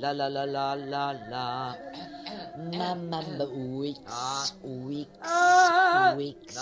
La 0.00 0.12
la 0.12 0.28
la 0.28 0.44
la 0.44 0.76
la 0.76 1.12
la. 1.30 1.76
Mama 2.72 3.20
Wix, 3.80 3.98
Wix, 4.62 5.08
Wix. 6.16 6.56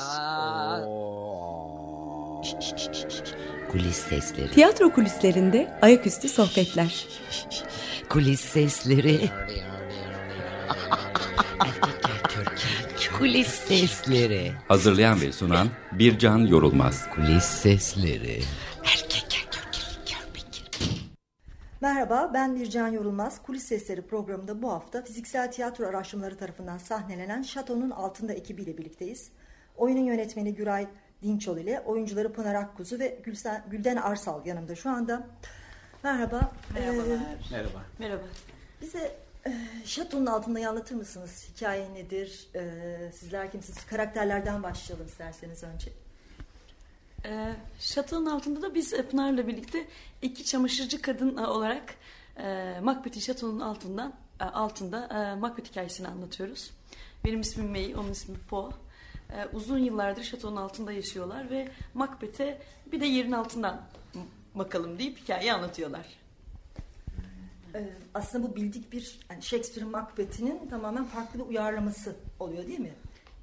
Kulis 3.71 3.97
sesleri. 3.97 4.51
Tiyatro 4.51 4.93
kulislerinde 4.93 5.79
ayaküstü 5.83 6.29
sohbetler. 6.29 7.07
Kulis 8.09 8.41
sesleri. 8.41 9.31
Kulis 13.19 13.49
sesleri. 13.49 14.53
Hazırlayan 14.69 15.21
ve 15.21 15.33
sunan 15.33 15.69
Bircan 15.93 16.39
Yorulmaz. 16.39 17.11
Kulis 17.15 17.45
sesleri. 17.45 18.41
Merhaba, 21.87 22.31
ben 22.35 22.57
Bircan 22.57 22.89
Yorulmaz. 22.89 23.43
Kulis 23.43 23.63
Sesleri 23.63 24.03
programında 24.03 24.63
bu 24.63 24.73
hafta 24.73 25.03
fiziksel 25.03 25.53
tiyatro 25.53 25.87
araştırmaları 25.87 26.37
tarafından 26.37 26.79
sahnelenen 26.79 27.43
Şato'nun 27.43 27.91
Altında 27.91 28.33
ekibiyle 28.33 28.79
birlikteyiz. 28.79 29.31
Oyunun 29.77 30.01
yönetmeni 30.01 30.55
Güray 30.55 30.87
Dinçol 31.23 31.59
ile 31.59 31.81
oyuncuları 31.81 32.33
Pınar 32.33 32.55
Akkuzu 32.55 32.99
ve 32.99 33.19
Gülsen, 33.25 33.65
Gülden 33.71 33.97
Arsal 33.97 34.47
yanımda 34.47 34.75
şu 34.75 34.91
anda. 34.91 35.27
Merhaba. 36.03 36.53
Merhabalar. 36.75 37.17
Ee, 37.17 37.53
Merhaba. 37.53 37.83
Merhaba. 37.99 38.23
bize 38.81 39.17
e, 39.47 39.53
Şato'nun 39.85 40.27
Altında'yı 40.27 40.69
anlatır 40.69 40.95
mısınız? 40.95 41.49
Hikaye 41.55 41.95
nedir? 41.95 42.49
E, 42.55 43.13
sizler 43.13 43.51
kimsiniz? 43.51 43.87
Karakterlerden 43.87 44.63
başlayalım 44.63 45.07
isterseniz 45.07 45.63
önce. 45.63 46.06
Ee, 47.25 47.55
şatonun 47.81 48.27
altında 48.27 48.63
da 48.63 48.75
biz 48.75 48.93
e, 48.93 49.09
Pınar'la 49.09 49.47
birlikte 49.47 49.87
iki 50.23 50.45
çamaşırcı 50.45 51.03
kadın 51.03 51.37
e, 51.37 51.47
olarak 51.47 51.95
e, 52.39 52.75
Macbeth'in 52.83 53.21
şatonun 53.21 53.61
altından 53.61 54.13
e, 54.41 54.45
altında 54.45 55.07
e, 55.07 55.41
Macbeth 55.41 55.71
hikayesini 55.71 56.09
anlatıyoruz. 56.09 56.71
Benim 57.25 57.41
ismim 57.41 57.71
May, 57.71 57.95
onun 57.95 58.11
ismi 58.11 58.37
Po. 58.51 58.71
E, 59.31 59.47
uzun 59.53 59.79
yıllardır 59.79 60.23
şatonun 60.23 60.57
altında 60.57 60.93
yaşıyorlar 60.93 61.51
ve 61.51 61.69
Macbeth'e 61.95 62.63
bir 62.93 63.01
de 63.01 63.07
yerin 63.07 63.33
altından 63.33 63.83
bakalım 64.55 64.99
deyip 64.99 65.19
hikayeyi 65.19 65.53
anlatıyorlar. 65.53 66.07
E, 67.75 67.89
aslında 68.15 68.49
bu 68.49 68.57
bildik 68.57 68.93
bir 68.93 69.19
yani 69.31 69.43
Shakespeare'in 69.43 69.91
Macbeth'inin 69.91 70.69
tamamen 70.69 71.05
farklı 71.05 71.39
bir 71.39 71.45
uyarlaması 71.45 72.17
oluyor 72.41 72.67
değil 72.67 72.81
mi? 72.81 72.93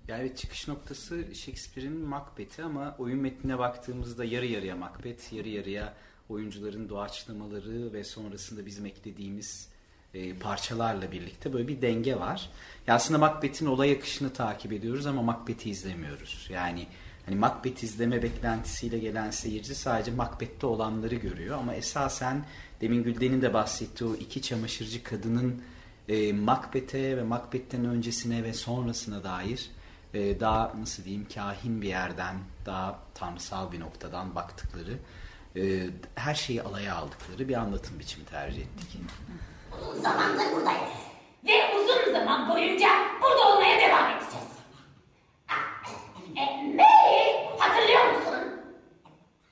Ya 0.08 0.18
evet 0.18 0.38
çıkış 0.38 0.68
noktası 0.68 1.36
Shakespeare'in 1.36 1.98
Macbeth'i 1.98 2.64
ama 2.64 2.96
oyun 3.00 3.20
metnine 3.20 3.60
baktığımızda 3.60 4.26
yarı 4.26 4.46
yarıya 4.46 4.76
Macbeth, 4.76 5.34
yarı 5.34 5.50
yarıya 5.50 5.94
oyuncuların 6.30 6.90
doğaçlamaları 6.90 7.94
ve 7.94 8.04
sonrasında 8.04 8.66
bizim 8.66 8.86
eklediğimiz 8.86 9.70
e, 10.14 10.34
parçalarla 10.40 11.12
birlikte 11.12 11.54
böyle 11.54 11.68
bir 11.68 11.82
denge 11.82 12.20
var. 12.20 12.50
Ya 12.88 12.96
aslında 12.96 13.18
Macbeth'in 13.18 13.66
olay 13.66 13.92
akışını 13.92 14.34
takip 14.34 14.74
ediyoruz 14.74 15.06
ama 15.06 15.22
Macbeth'i 15.22 15.70
izlemiyoruz. 15.70 16.48
Yani 16.50 16.88
hani 17.26 17.36
Macbeth 17.36 17.84
izleme 17.84 18.24
beklentisiyle 18.24 19.00
gelen 19.00 19.32
seyirci 19.32 19.76
sadece 19.76 20.12
Macbeth'te 20.12 20.68
olanları 20.68 21.16
görüyor 21.16 21.58
ama 21.58 21.76
esasen 21.76 22.46
demin 22.82 23.04
Gülden'in 23.04 23.42
de 23.42 23.54
bahsettiği 23.54 24.10
o 24.10 24.16
iki 24.16 24.42
çamaşırcı 24.42 25.04
kadının 25.04 25.62
e, 26.10 26.34
Macbeth'e 26.34 27.18
ve 27.18 27.24
Macbeth'ten 27.24 27.86
öncesine 27.86 28.44
ve 28.44 28.54
sonrasına 28.54 29.24
dair 29.24 29.70
e, 30.14 30.40
daha 30.40 30.72
nasıl 30.80 31.04
diyeyim 31.04 31.28
kahin 31.36 31.82
bir 31.82 31.88
yerden 31.88 32.36
daha 32.66 33.00
tanrısal 33.16 33.72
bir 33.72 33.80
noktadan 33.80 34.36
baktıkları 34.36 34.98
e, 35.56 35.62
her 36.16 36.36
şeyi 36.36 36.62
alaya 36.64 36.96
aldıkları 36.96 37.48
bir 37.50 37.54
anlatım 37.56 38.00
biçimi 38.00 38.26
tercih 38.26 38.62
ettik. 38.62 39.00
Uzun 39.82 40.02
zamandır 40.02 40.52
buradayız. 40.56 40.94
Ve 41.48 41.76
uzun 41.76 42.14
zaman 42.14 42.50
boyunca 42.50 42.88
burada 43.22 43.48
olmaya 43.48 43.80
devam 43.80 44.12
edeceğiz. 44.12 44.48
E, 46.36 46.42
Mary, 46.68 47.48
hatırlıyor 47.60 48.06
musun? 48.06 48.62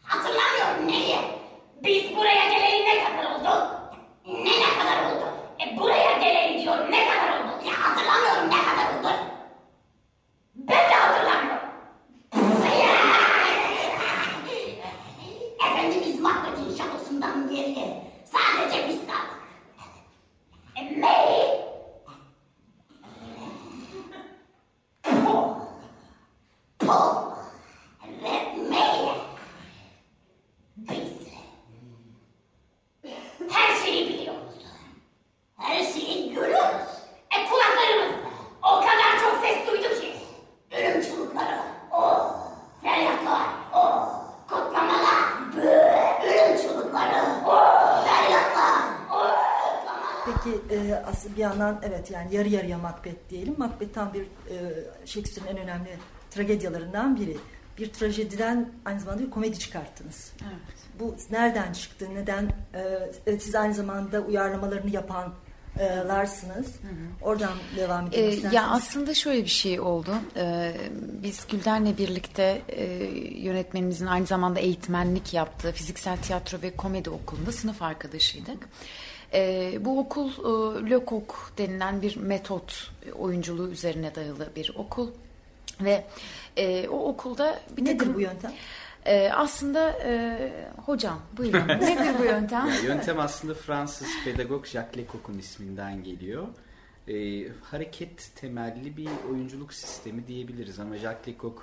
Hatırlamıyorum 0.04 0.88
neyi? 0.88 1.18
Biz 1.84 2.16
buraya 2.18 2.50
geleli 2.50 2.86
ne 2.86 3.04
kadar 3.04 3.32
oldu? 3.32 3.68
Ne 4.28 4.50
ne 4.60 4.80
kadar 4.80 5.12
oldu? 5.12 5.26
E, 5.60 5.78
buraya 5.78 6.18
geleli 6.18 6.62
diyorum 6.62 6.92
ne 6.92 7.08
kadar 7.10 7.40
oldu? 7.40 7.52
Ya 7.68 7.74
hatırlamıyorum 7.84 8.50
ne 8.50 8.64
kadar 8.66 9.00
oldu? 9.00 9.16
Ben 10.56 10.90
de 10.90 10.94
hatırlamıyorum. 10.94 11.70
Efendimiz 15.60 16.20
Macbeth'in 16.20 16.76
şatosundan 16.76 17.50
geriye 17.50 18.04
sadece 18.26 18.88
biz 18.90 19.00
kaldık. 19.08 19.42
E, 20.76 20.98
Mary! 21.00 21.62
Paul! 25.04 25.56
Paul! 26.80 27.32
Ve 28.24 28.56
Mary! 28.70 29.12
Biz 30.78 31.12
her 33.52 33.76
şeyi 33.86 34.10
biliyoruz. 34.10 34.54
Her 35.58 35.84
şeyi 35.94 36.34
görüyoruz. 36.34 36.88
E 37.32 37.50
kulaklarımız 37.50 38.16
o 38.64 38.76
kadar 38.80 39.20
çok 39.20 39.42
ses 39.46 39.68
duydu 39.68 40.02
ki. 40.02 40.12
Ölüm 40.72 41.02
çığlıkları, 41.02 41.60
o 41.92 42.26
feryatlar, 42.84 43.42
o 43.74 43.82
kutlamalar, 44.50 45.22
bı- 45.56 46.22
ölüm 46.24 46.58
çığlıkları, 46.62 47.24
o 47.46 47.56
feryatlar, 48.06 48.82
o 49.12 49.18
kutlamalar. 49.18 50.26
E, 51.22 51.24
aslında 51.24 51.36
bir 51.36 51.42
yandan 51.42 51.80
evet 51.84 52.12
yani 52.12 52.36
yarı 52.36 52.50
yarıya 52.50 52.78
Macbeth 52.78 53.30
diyelim. 53.30 53.56
Macbeth 53.58 53.94
tam 53.94 54.14
bir 54.14 54.22
e, 54.22 54.58
Shakespeare'in 55.06 55.58
en 55.58 55.64
önemli 55.64 55.90
tragedyalarından 56.32 57.16
biri. 57.20 57.38
Bir 57.78 57.94
trajediden 57.94 58.70
aynı 58.86 59.00
zamanda 59.00 59.24
bir 59.24 59.32
komedi 59.32 59.59
çıkarttınız. 59.59 60.32
Evet. 60.44 60.78
Bu 61.00 61.16
nereden 61.32 61.74
çıktı? 61.74 62.08
Neden? 62.16 62.50
E, 63.28 63.40
siz 63.40 63.56
aynı 63.56 63.74
zamanda 63.74 64.20
uyarlamalarını 64.22 64.90
yapan 64.90 65.34
e, 65.80 65.86
larsınız. 66.08 66.68
Oradan 67.22 67.52
devam 67.78 68.08
edelim 68.08 68.24
Ee, 68.24 68.28
isterseniz. 68.30 68.53
ya 68.53 68.68
aslında 68.70 69.14
şöyle 69.14 69.44
bir 69.44 69.50
şey 69.50 69.80
oldu. 69.80 70.16
Ee, 70.36 70.74
biz 71.24 71.48
Gülden'le 71.52 71.98
birlikte 71.98 72.62
e, 72.70 72.86
yönetmenimizin 73.42 74.06
aynı 74.06 74.26
zamanda 74.26 74.59
eğitmenlik 74.59 75.34
yaptığı 75.34 75.72
fiziksel 75.72 76.18
tiyatro 76.18 76.62
ve 76.62 76.76
komedi 76.76 77.09
okulunda 77.09 77.52
sınıf 77.52 77.82
arkadaşıydık. 77.82 78.70
Ee, 79.34 79.78
bu 79.86 80.00
okul 80.00 80.30
e, 80.30 80.90
Lecoq 80.90 81.34
denilen 81.58 82.02
bir 82.02 82.16
metot 82.18 82.92
e, 83.06 83.12
oyunculuğu 83.12 83.68
üzerine 83.69 84.16
dayalı 84.16 84.50
bir 84.56 84.72
okul 84.75 85.09
ve 85.81 86.03
e, 86.58 86.88
o 86.90 87.06
okulda 87.08 87.59
bir 87.78 87.86
Nedir 87.86 87.97
takım- 88.00 88.14
bu 88.14 88.22
yöntem? 88.22 88.52
Ee, 89.06 89.30
aslında 89.34 89.91
e, 90.03 90.40
hocam 90.86 91.20
buyurun 91.38 91.68
nedir 91.68 92.20
bu 92.20 92.24
yöntem? 92.24 92.68
Ya, 92.68 92.80
yöntem 92.80 93.20
aslında 93.20 93.53
Fransız 93.53 94.08
pedagog 94.25 94.66
Jacques 94.66 94.97
Lecoq'un 94.97 95.40
isminden 95.40 96.03
geliyor. 96.03 96.47
Ee, 97.08 97.47
hareket 97.64 98.31
temelli 98.36 98.97
bir 98.97 99.09
oyunculuk 99.31 99.74
sistemi 99.74 100.28
diyebiliriz 100.28 100.80
ama 100.80 100.97
Jacques 100.97 101.28
Lecoq 101.36 101.56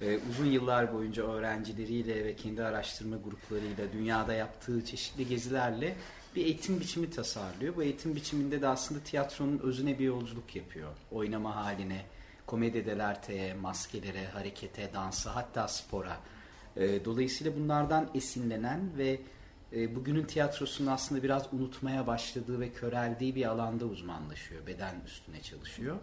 e, 0.00 0.18
uzun 0.30 0.46
yıllar 0.46 0.94
boyunca 0.94 1.22
öğrencileriyle 1.22 2.24
ve 2.24 2.36
kendi 2.36 2.64
araştırma 2.64 3.16
gruplarıyla 3.16 3.92
dünyada 3.92 4.34
yaptığı 4.34 4.84
çeşitli 4.84 5.28
gezilerle 5.28 5.94
bir 6.36 6.44
eğitim 6.44 6.80
biçimi 6.80 7.10
tasarlıyor. 7.10 7.76
Bu 7.76 7.82
eğitim 7.82 8.16
biçiminde 8.16 8.62
de 8.62 8.68
aslında 8.68 9.00
tiyatronun 9.00 9.58
özüne 9.58 9.98
bir 9.98 10.04
yolculuk 10.04 10.56
yapıyor. 10.56 10.88
Oynama 11.12 11.56
haline, 11.56 12.04
komedyedelerteye, 12.46 13.54
maskelere, 13.54 14.26
harekete, 14.26 14.92
dansa 14.92 15.34
hatta 15.36 15.68
spora. 15.68 16.16
E, 16.76 17.04
dolayısıyla 17.04 17.56
bunlardan 17.56 18.10
esinlenen 18.14 18.80
ve 18.98 19.20
e, 19.72 19.94
bugünün 19.94 20.24
tiyatrosunun 20.24 20.88
aslında 20.88 21.22
biraz 21.22 21.52
unutmaya 21.52 22.06
başladığı 22.06 22.60
ve 22.60 22.72
köreldiği 22.72 23.34
bir 23.34 23.46
alanda 23.46 23.84
uzmanlaşıyor. 23.84 24.66
Beden 24.66 24.94
üstüne 25.06 25.42
çalışıyor. 25.42 25.96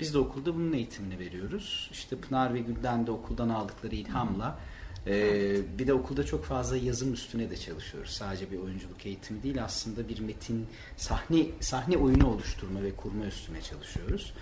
Biz 0.00 0.14
de 0.14 0.18
okulda 0.18 0.54
bunun 0.54 0.72
eğitimini 0.72 1.18
veriyoruz. 1.18 1.88
İşte 1.92 2.16
Pınar 2.16 2.54
ve 2.54 2.58
Gülden 2.58 3.06
de 3.06 3.10
okuldan 3.10 3.48
aldıkları 3.48 3.94
ilhamla 3.94 4.58
e, 5.06 5.78
bir 5.78 5.86
de 5.86 5.94
okulda 5.94 6.26
çok 6.26 6.44
fazla 6.44 6.76
yazım 6.76 7.12
üstüne 7.12 7.50
de 7.50 7.56
çalışıyoruz. 7.56 8.10
Sadece 8.10 8.50
bir 8.50 8.58
oyunculuk 8.58 9.06
eğitimi 9.06 9.42
değil 9.42 9.64
aslında 9.64 10.08
bir 10.08 10.20
metin, 10.20 10.66
sahne 10.96 11.46
sahne 11.60 11.96
oyunu 11.96 12.30
oluşturma 12.30 12.82
ve 12.82 12.92
kurma 12.96 13.24
üstüne 13.24 13.62
çalışıyoruz. 13.62 14.32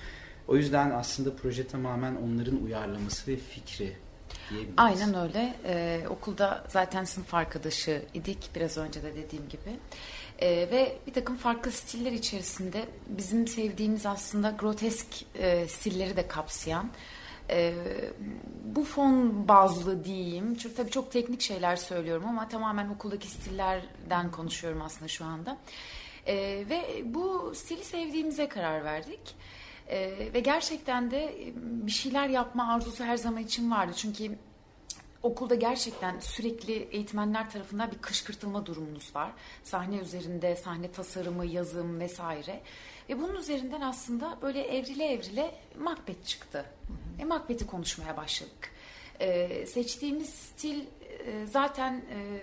O 0.48 0.56
yüzden 0.56 0.90
aslında 0.90 1.36
proje 1.36 1.66
tamamen 1.66 2.16
onların 2.16 2.64
uyarlaması 2.64 3.30
ve 3.30 3.36
fikri 3.36 3.96
diyebiliriz. 4.50 4.74
Aynen 4.76 5.14
öyle. 5.14 5.54
Ee, 5.64 6.00
okulda 6.08 6.64
zaten 6.68 7.04
sınıf 7.04 7.34
arkadaşı 7.34 8.02
idik 8.14 8.50
biraz 8.54 8.78
önce 8.78 9.02
de 9.02 9.16
dediğim 9.16 9.48
gibi. 9.48 9.78
Ee, 10.38 10.50
ve 10.50 10.98
bir 11.06 11.12
takım 11.12 11.36
farklı 11.36 11.72
stiller 11.72 12.12
içerisinde 12.12 12.84
bizim 13.08 13.48
sevdiğimiz 13.48 14.06
aslında 14.06 14.50
grotesk 14.50 15.06
e, 15.34 15.68
stilleri 15.68 16.16
de 16.16 16.28
kapsayan 16.28 16.90
e, 17.50 17.74
bu 18.64 18.84
fon 18.84 19.48
bazlı 19.48 20.04
diyeyim. 20.04 20.54
Çünkü 20.54 20.74
tabii 20.74 20.90
çok 20.90 21.12
teknik 21.12 21.40
şeyler 21.40 21.76
söylüyorum 21.76 22.24
ama 22.28 22.48
tamamen 22.48 22.88
okuldaki 22.88 23.28
stillerden 23.28 24.30
konuşuyorum 24.30 24.82
aslında 24.82 25.08
şu 25.08 25.24
anda. 25.24 25.58
E, 26.26 26.34
ve 26.70 27.02
bu 27.04 27.52
stili 27.54 27.84
sevdiğimize 27.84 28.48
karar 28.48 28.84
verdik. 28.84 29.34
E, 29.88 30.10
ve 30.34 30.40
gerçekten 30.40 31.10
de 31.10 31.34
bir 31.56 31.92
şeyler 31.92 32.28
yapma 32.28 32.72
arzusu 32.72 33.04
her 33.04 33.16
zaman 33.16 33.42
için 33.42 33.70
vardı. 33.70 33.92
Çünkü 33.96 34.38
okulda 35.22 35.54
gerçekten 35.54 36.20
sürekli 36.20 36.72
eğitmenler 36.72 37.50
tarafından 37.50 37.90
bir 37.90 37.98
kışkırtılma 37.98 38.66
durumunuz 38.66 39.16
var. 39.16 39.32
Sahne 39.64 39.96
üzerinde 39.96 40.56
sahne 40.56 40.92
tasarımı, 40.92 41.46
yazım 41.46 42.00
vesaire. 42.00 42.60
Ve 43.08 43.18
bunun 43.18 43.34
üzerinden 43.34 43.80
aslında 43.80 44.38
böyle 44.42 44.60
evrile 44.60 45.04
evrile 45.04 45.54
Macbeth 45.80 46.26
çıktı. 46.26 46.64
Ve 47.18 47.24
Macbeth'i 47.24 47.66
konuşmaya 47.66 48.16
başladık. 48.16 48.70
Ee, 49.20 49.66
seçtiğimiz 49.66 50.28
stil 50.28 50.80
e, 50.80 51.46
zaten 51.46 51.92
e, 51.94 52.40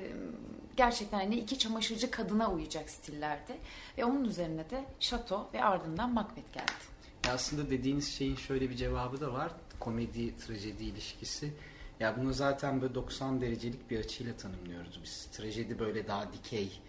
gerçekten 0.78 1.18
hani 1.18 1.36
iki 1.36 1.60
çamaşırcı 1.60 2.12
kadına 2.12 2.52
uyacak 2.52 2.90
stillerdi. 2.90 3.58
Ve 3.98 4.06
onun 4.06 4.26
üzerine 4.26 4.70
de 4.70 4.86
Şato 5.00 5.50
ve 5.54 5.64
ardından 5.64 6.14
Macbeth 6.14 6.54
geldi. 6.54 6.72
Ya 7.26 7.34
aslında 7.34 7.70
dediğiniz 7.70 8.14
şeyin 8.14 8.36
şöyle 8.36 8.70
bir 8.70 8.76
cevabı 8.76 9.22
da 9.22 9.34
var. 9.34 9.52
Komedi, 9.80 10.38
trajedi 10.38 10.84
ilişkisi. 10.84 11.54
Ya 12.00 12.18
bunu 12.18 12.34
zaten 12.34 12.82
böyle 12.82 12.96
90 12.96 13.42
derecelik 13.42 13.92
bir 13.92 14.00
açıyla 14.00 14.38
tanımlıyoruz 14.38 15.00
biz. 15.04 15.26
Trajedi 15.26 15.80
böyle 15.80 16.08
daha 16.08 16.34
dikey, 16.34 16.82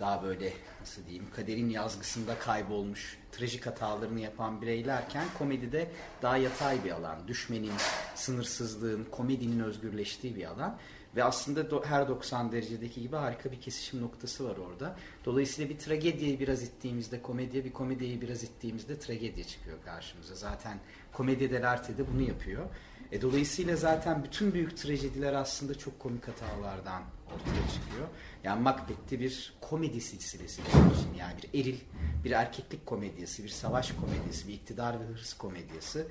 daha 0.00 0.22
böyle 0.22 0.52
nasıl 0.80 1.06
diyeyim 1.06 1.26
kaderin 1.36 1.70
yazgısında 1.70 2.38
kaybolmuş, 2.38 3.18
trajik 3.32 3.66
hatalarını 3.66 4.20
yapan 4.20 4.62
bireylerken 4.62 5.24
komedide 5.38 5.90
daha 6.22 6.36
yatay 6.36 6.84
bir 6.84 6.90
alan. 6.90 7.28
Düşmenin, 7.28 7.72
sınırsızlığın, 8.14 9.04
komedinin 9.10 9.60
özgürleştiği 9.60 10.36
bir 10.36 10.44
alan. 10.44 10.78
Ve 11.16 11.24
aslında 11.24 11.86
her 11.86 12.08
90 12.08 12.52
derecedeki 12.52 13.00
gibi 13.02 13.16
harika 13.16 13.52
bir 13.52 13.60
kesişim 13.60 14.02
noktası 14.02 14.48
var 14.48 14.56
orada. 14.56 14.96
Dolayısıyla 15.24 15.70
bir 15.70 15.78
tragediyi 15.78 16.40
biraz 16.40 16.62
ittiğimizde 16.62 17.22
komediye, 17.22 17.64
bir 17.64 17.72
komediyi 17.72 18.20
biraz 18.20 18.42
ittiğimizde 18.42 18.98
tragediye 18.98 19.46
çıkıyor 19.46 19.76
karşımıza. 19.84 20.34
Zaten 20.34 20.78
komedi 21.12 21.50
delarte 21.50 21.98
de 21.98 22.12
bunu 22.12 22.22
yapıyor. 22.22 22.66
E, 23.12 23.22
dolayısıyla 23.22 23.76
zaten 23.76 24.24
bütün 24.24 24.54
büyük 24.54 24.76
trajediler 24.76 25.32
aslında 25.32 25.78
çok 25.78 25.98
komik 25.98 26.28
hatalardan 26.28 27.02
ortaya 27.26 27.68
çıkıyor. 27.74 28.08
Yani 28.44 28.62
Macbeth'te 28.62 29.20
bir 29.20 29.54
komedi 29.60 30.00
silsilesi 30.00 30.62
için 30.62 31.14
yani 31.18 31.34
bir 31.42 31.60
eril, 31.60 31.78
bir 32.24 32.30
erkeklik 32.30 32.86
komedyası, 32.86 33.44
bir 33.44 33.48
savaş 33.48 33.92
komedyası, 33.92 34.48
bir 34.48 34.52
iktidar 34.52 35.00
ve 35.00 35.04
hırs 35.04 35.32
komedyası. 35.32 36.06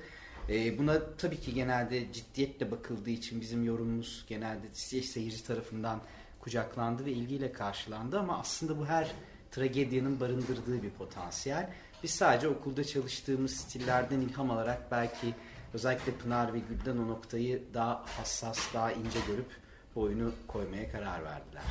E, 0.48 0.78
buna 0.78 1.16
tabii 1.16 1.40
ki 1.40 1.54
genelde 1.54 2.12
ciddiyetle 2.12 2.70
bakıldığı 2.70 3.10
için 3.10 3.40
bizim 3.40 3.64
yorumumuz 3.64 4.24
genelde 4.28 4.74
seyirci 5.02 5.44
tarafından 5.44 6.00
kucaklandı 6.40 7.04
ve 7.04 7.12
ilgiyle 7.12 7.52
karşılandı 7.52 8.18
ama 8.18 8.38
aslında 8.38 8.78
bu 8.78 8.86
her 8.86 9.12
tragedyanın 9.50 10.20
barındırdığı 10.20 10.82
bir 10.82 10.90
potansiyel. 10.90 11.70
Biz 12.02 12.10
sadece 12.10 12.48
okulda 12.48 12.84
çalıştığımız 12.84 13.56
stillerden 13.56 14.20
ilham 14.20 14.50
alarak 14.50 14.90
belki 14.90 15.34
özellikle 15.74 16.12
Pınar 16.12 16.54
ve 16.54 16.58
Gül'den 16.58 16.96
o 16.98 17.08
noktayı 17.08 17.62
daha 17.74 18.04
hassas, 18.18 18.58
daha 18.74 18.92
ince 18.92 19.18
görüp 19.26 19.50
bu 19.94 20.00
oyunu 20.00 20.32
koymaya 20.48 20.92
karar 20.92 21.24
verdiler. 21.24 21.62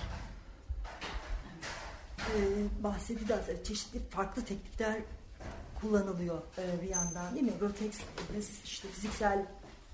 Ee, 2.20 2.84
bahsedildi 2.84 3.34
az 3.34 3.64
çeşitli 3.64 4.00
farklı 4.00 4.46
teknikler 4.46 5.02
kullanılıyor 5.82 6.42
e, 6.58 6.82
bir 6.82 6.88
yandan 6.88 7.36
değil 7.36 7.46
mi? 7.46 7.54
Grotesk, 7.60 8.04
işte 8.66 8.88
fiziksel 8.88 9.46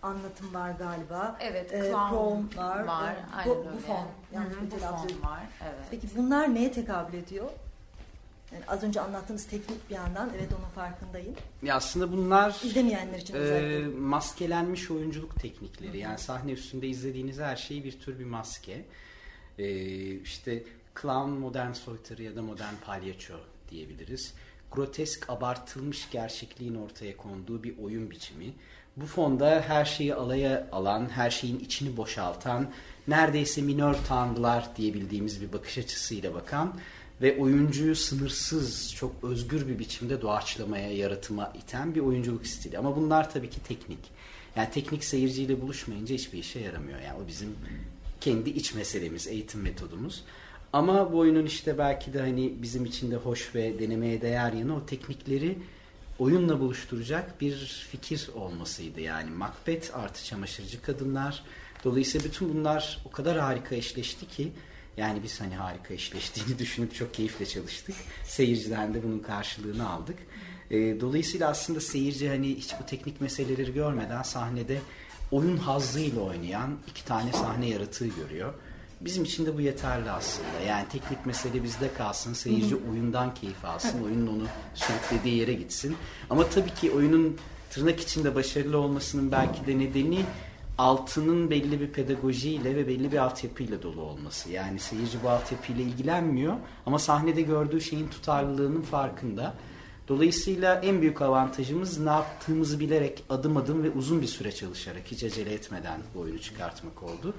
anlatım 0.04 0.54
var 0.54 0.72
galiba. 0.72 1.38
Evet, 1.40 1.74
e, 1.74 1.92
clown 1.92 2.58
var. 2.58 2.84
var. 2.84 3.12
E, 3.12 3.46
bu, 3.46 3.58
öyle. 3.58 3.74
bu 3.74 3.78
fon. 3.78 4.08
Yanlış 4.34 4.56
Hı 4.56 4.60
hı, 4.60 4.66
bir 4.66 4.72
bu 4.72 4.78
fon 4.78 5.30
var. 5.32 5.44
Evet. 5.64 5.86
Peki 5.92 6.08
bunlar 6.18 6.56
neye 6.56 6.72
tekabül 6.72 7.18
ediyor? 7.18 7.50
Yani 8.54 8.64
az 8.68 8.84
önce 8.84 9.02
anlattığınız 9.02 9.48
teknik 9.48 9.90
bir 9.90 9.96
yandan 9.96 10.32
evet 10.38 10.50
onun 10.60 10.70
farkındayım. 10.70 11.36
Ya 11.64 11.76
aslında 11.76 12.12
bunlar 12.12 12.62
izlemeyenler 12.64 13.20
için. 13.20 13.36
E, 13.36 13.82
maskelenmiş 14.00 14.92
oyunculuk 14.92 15.42
teknikleri. 15.42 15.98
Yani 15.98 16.18
sahne 16.18 16.52
üstünde 16.52 16.88
izlediğiniz 16.88 17.40
her 17.40 17.56
şey 17.56 17.84
bir 17.84 18.00
tür 18.00 18.20
bir 18.20 18.26
maske. 18.26 18.86
E, 19.60 19.68
işte 20.16 20.64
clown 21.02 21.30
modern 21.30 21.72
soytarı 21.72 22.24
ya 22.24 22.36
da 22.36 22.42
modern 22.42 22.74
palyaço 22.86 23.34
diyebiliriz. 23.70 24.34
Grotesk 24.72 25.30
abartılmış 25.30 26.10
gerçekliğin 26.12 26.76
ortaya 26.76 27.18
konduğu 27.18 27.64
bir 27.64 27.78
oyun 27.78 28.12
biçimi. 28.12 28.54
Bu 28.98 29.06
fonda 29.06 29.64
her 29.68 29.86
şeyi 29.86 30.16
alaya 30.16 30.68
alan, 30.72 31.10
her 31.10 31.30
şeyin 31.30 31.60
içini 31.60 31.98
boşaltan, 31.98 32.72
neredeyse 33.08 33.62
minör 33.62 33.96
tanrılar 34.08 34.76
diyebildiğimiz 34.76 35.42
bir 35.42 35.54
bakış 35.54 35.78
açısıyla 35.78 36.34
bakan 36.34 36.80
ve 37.22 37.38
oyuncuyu 37.38 37.96
sınırsız, 37.96 38.94
çok 38.96 39.24
özgür 39.24 39.68
bir 39.68 39.80
biçimde 39.80 40.22
doğaçlamaya, 40.22 40.92
yaratıma 40.98 41.54
iten 41.64 41.96
bir 41.96 42.00
oyunculuk 42.00 42.48
stili. 42.48 42.78
Ama 42.78 42.96
bunlar 42.96 43.32
tabii 43.32 43.50
ki 43.50 43.64
teknik. 43.68 44.00
Yani 44.56 44.70
teknik 44.72 45.04
seyirciyle 45.04 45.62
buluşmayınca 45.62 46.16
hiçbir 46.16 46.40
işe 46.40 46.60
yaramıyor. 46.60 47.00
Yani 47.00 47.24
o 47.24 47.28
bizim 47.28 47.56
kendi 48.22 48.50
iç 48.50 48.74
meselemiz, 48.74 49.28
eğitim 49.28 49.62
metodumuz. 49.62 50.24
Ama 50.74 51.14
bu 51.14 51.18
oyunun 51.18 51.46
işte 51.46 51.78
belki 51.78 52.14
de 52.14 52.20
hani 52.20 52.54
bizim 52.62 52.86
için 52.86 53.12
de 53.12 53.16
hoş 53.16 53.56
ve 53.56 53.80
denemeye 53.80 54.22
değer 54.22 54.54
yanı 54.54 54.76
o 54.76 54.86
teknikleri 54.86 55.58
oyunla 56.20 56.60
buluşturacak 56.60 57.42
bir 57.42 57.88
fikir 57.92 58.30
olmasıydı. 58.36 59.02
Yani 59.02 59.32
Macbeth 59.32 59.98
artı 59.98 60.26
çamaşırcı 60.26 60.82
kadınlar. 60.82 61.44
Dolayısıyla 61.84 62.28
bütün 62.28 62.54
bunlar 62.54 63.00
o 63.06 63.12
kadar 63.12 63.40
harika 63.40 63.76
eşleşti 63.76 64.28
ki 64.28 64.52
yani 64.98 65.24
biz 65.24 65.42
hani 65.42 65.56
harika 65.56 65.94
eşleştiğini 65.94 66.60
düşünüp 66.60 66.96
çok 66.96 67.14
keyifle 67.14 67.46
çalıştık. 67.46 67.96
Seyirciden 68.24 68.94
de 68.94 69.04
bunun 69.04 69.20
karşılığını 69.20 69.90
aldık. 69.90 70.18
E, 70.72 71.02
dolayısıyla 71.02 71.50
aslında 71.50 71.82
seyirci 71.82 72.30
hani 72.30 72.56
hiç 72.56 72.74
bu 72.82 72.86
teknik 72.86 73.22
meseleleri 73.22 73.74
görmeden 73.74 74.24
sahnede 74.24 74.80
oyun 75.32 75.58
hazzıyla 75.58 76.22
oynayan 76.22 76.78
iki 76.88 77.06
tane 77.06 77.34
sahne 77.34 77.70
yaratığı 77.70 78.08
görüyor. 78.08 78.54
Bizim 79.02 79.24
için 79.24 79.46
de 79.46 79.58
bu 79.58 79.62
yeterli 79.62 80.12
aslında. 80.12 80.60
Yani 80.68 80.86
teknik 80.90 81.26
mesele 81.26 81.64
bizde 81.64 81.94
kalsın. 81.94 82.34
Seyirci 82.34 82.76
oyundan 82.76 83.34
keyif 83.34 83.66
alsın. 83.66 84.04
Oyunun 84.04 84.28
onu 84.28 84.48
sürüklediği 84.74 85.38
yere 85.38 85.54
gitsin. 85.54 85.96
Ama 86.30 86.50
tabii 86.50 86.74
ki 86.74 86.92
oyunun 86.92 87.38
tırnak 87.70 88.00
içinde 88.00 88.36
başarılı 88.36 88.78
olmasının 88.78 89.32
belki 89.32 89.68
de 89.68 89.80
nedeni 89.80 90.26
altının 90.78 91.50
belli 91.50 91.82
bir 91.82 91.92
pedagojiyle 91.92 92.76
ve 92.76 92.88
belli 92.88 93.12
bir 93.12 93.18
altyapıyla 93.18 93.82
dolu 93.82 94.02
olması. 94.02 94.52
Yani 94.52 94.80
seyirci 94.80 95.24
bu 95.24 95.30
altyapıyla 95.30 95.84
ilgilenmiyor 95.84 96.56
ama 96.86 97.00
sahnede 97.00 97.42
gördüğü 97.42 97.82
şeyin 97.82 98.08
tutarlılığının 98.08 98.82
farkında. 98.82 99.54
Dolayısıyla 100.08 100.76
en 100.76 101.02
büyük 101.02 101.22
avantajımız 101.22 102.00
ne 102.00 102.10
yaptığımızı 102.10 102.80
bilerek 102.80 103.24
adım 103.30 103.58
adım 103.58 103.84
ve 103.84 103.90
uzun 103.90 104.22
bir 104.22 104.28
süre 104.28 104.52
çalışarak 104.52 105.04
hiç 105.06 105.24
acele 105.24 105.54
etmeden 105.54 106.00
bu 106.16 106.20
oyunu 106.20 106.42
çıkartmak 106.42 107.04
oldu. 107.04 107.34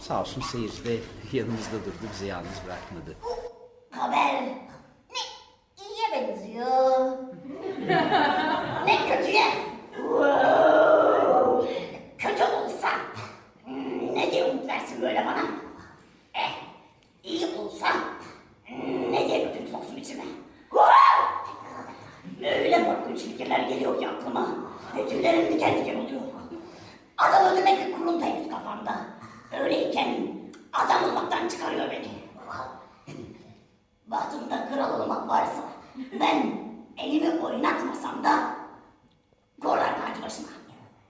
Sağ 0.00 0.20
olsun 0.20 0.42
seyirci 0.42 0.84
de 0.84 0.96
yanımızda 1.32 1.72
durdu, 1.72 2.08
bizi 2.12 2.26
yalnız 2.26 2.58
bırakmadı. 2.66 3.16
Haber 3.90 4.42
ne 5.10 5.22
iyiye 5.78 6.28
benziyor. 6.28 7.18
ne 8.86 9.08
kötüye. 9.08 9.44
Kötü 12.18 12.42
olsa 12.42 12.88
ne 14.28 14.32
diye 14.32 14.44
umut 14.44 14.68
versin 14.68 15.02
böyle 15.02 15.26
bana. 15.26 15.42
Eh 16.34 16.50
iyi 17.24 17.46
olsa 17.46 17.88
ne 19.10 19.28
diye 19.28 19.44
kötülük 19.44 19.68
soksun 19.68 19.96
içime. 19.96 20.22
Öyle 22.42 22.84
korkunç 22.84 23.20
fikirler 23.20 23.60
geliyor 23.60 24.00
ki 24.00 24.08
aklıma. 24.08 24.48
Ve 24.96 25.08
tüylerim 25.08 25.52
diken 25.54 25.78
diken 25.78 25.94
oluyor. 25.94 26.20
Adam 27.18 27.44
öldürmek 27.44 27.96
kuruntu 27.96 28.50
kafamda. 28.50 29.00
Öyleyken 29.60 30.16
adam 30.72 31.04
olmaktan 31.04 31.48
çıkarıyor 31.48 31.90
beni. 31.90 32.08
Bahtımda 34.06 34.68
kral 34.68 35.00
olmak 35.00 35.28
varsa 35.28 35.62
ben 36.20 36.52
elimi 36.98 37.40
oynatmasam 37.40 38.24
da 38.24 38.56
korlar 39.62 39.94
tacı 40.00 40.22
başıma. 40.22 40.48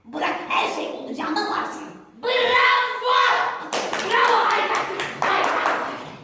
Bırak 0.04 0.36
her 0.48 0.74
şey 0.74 0.88
olacağından 0.88 1.50
varsın. 1.50 1.97
Bravo! 2.22 3.18
Bravo 4.08 4.36
harika! 4.48 4.78
Harika! 5.20 5.62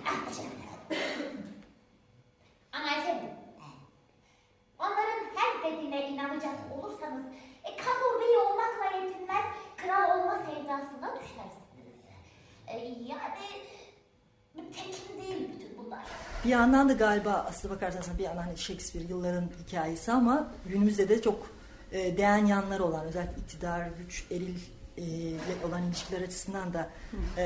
Ah. 0.07 0.15
Ama 2.73 2.91
efendim, 2.91 3.31
onların 4.79 5.23
her 5.35 5.73
dediğine 5.73 6.09
inanacak 6.09 6.55
olursanız, 6.79 7.25
e, 7.65 7.77
Kanur 7.77 8.21
Bey 8.21 8.37
olmakla 8.37 8.97
yetinmez, 8.97 9.45
kral 9.77 10.19
olma 10.21 10.37
sevdasına 10.37 11.15
düşersiniz. 11.15 12.01
E, 12.67 12.77
yani 13.13 13.35
tekin 14.73 15.23
değil 15.23 15.49
bütün 15.55 15.79
bunlar. 15.85 16.01
Bir 16.45 16.51
yandan 16.51 16.89
da 16.89 16.93
galiba 16.93 17.47
aslına 17.49 17.75
bakarsanız 17.75 18.19
bir 18.19 18.25
yandan 18.25 18.43
hani 18.43 18.59
Shakespeare 18.59 19.07
yılların 19.09 19.51
hikayesi 19.67 20.13
ama 20.13 20.49
günümüzde 20.67 21.09
de 21.09 21.23
çok 21.23 21.47
e, 21.93 22.17
değen 22.17 22.47
yanları 22.47 22.85
olan 22.85 23.05
özellikle 23.05 23.43
iktidar, 23.43 23.89
güç, 23.99 24.25
eril 24.31 24.59
ile 24.97 25.67
olan 25.69 25.83
ilişkiler 25.83 26.21
açısından 26.21 26.75
da 26.75 26.91
e, 27.37 27.43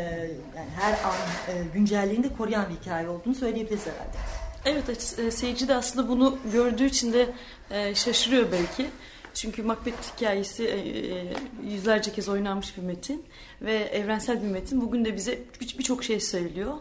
yani 0.56 0.70
her 0.76 0.92
an 0.92 1.16
e, 1.48 1.64
güncelliğini 1.74 2.24
de 2.24 2.32
koruyan 2.36 2.66
bir 2.68 2.74
hikaye 2.74 3.08
olduğunu 3.08 3.34
söyleyebiliriz 3.34 3.86
herhalde. 3.86 4.18
Evet 4.64 5.18
e, 5.18 5.30
seyirci 5.30 5.68
de 5.68 5.74
aslında 5.74 6.08
bunu 6.08 6.38
gördüğü 6.52 6.86
için 6.86 7.12
de 7.12 7.28
e, 7.70 7.94
şaşırıyor 7.94 8.52
belki. 8.52 8.86
Çünkü 9.34 9.62
Macbeth 9.62 10.16
hikayesi 10.16 10.64
e, 10.64 10.76
e, 10.76 11.34
yüzlerce 11.64 12.12
kez 12.12 12.28
oynanmış 12.28 12.76
bir 12.76 12.82
metin 12.82 13.24
ve 13.62 13.74
evrensel 13.74 14.42
bir 14.42 14.48
metin. 14.48 14.80
Bugün 14.80 15.04
de 15.04 15.16
bize 15.16 15.38
birçok 15.78 16.04
şey 16.04 16.20
söylüyor. 16.20 16.74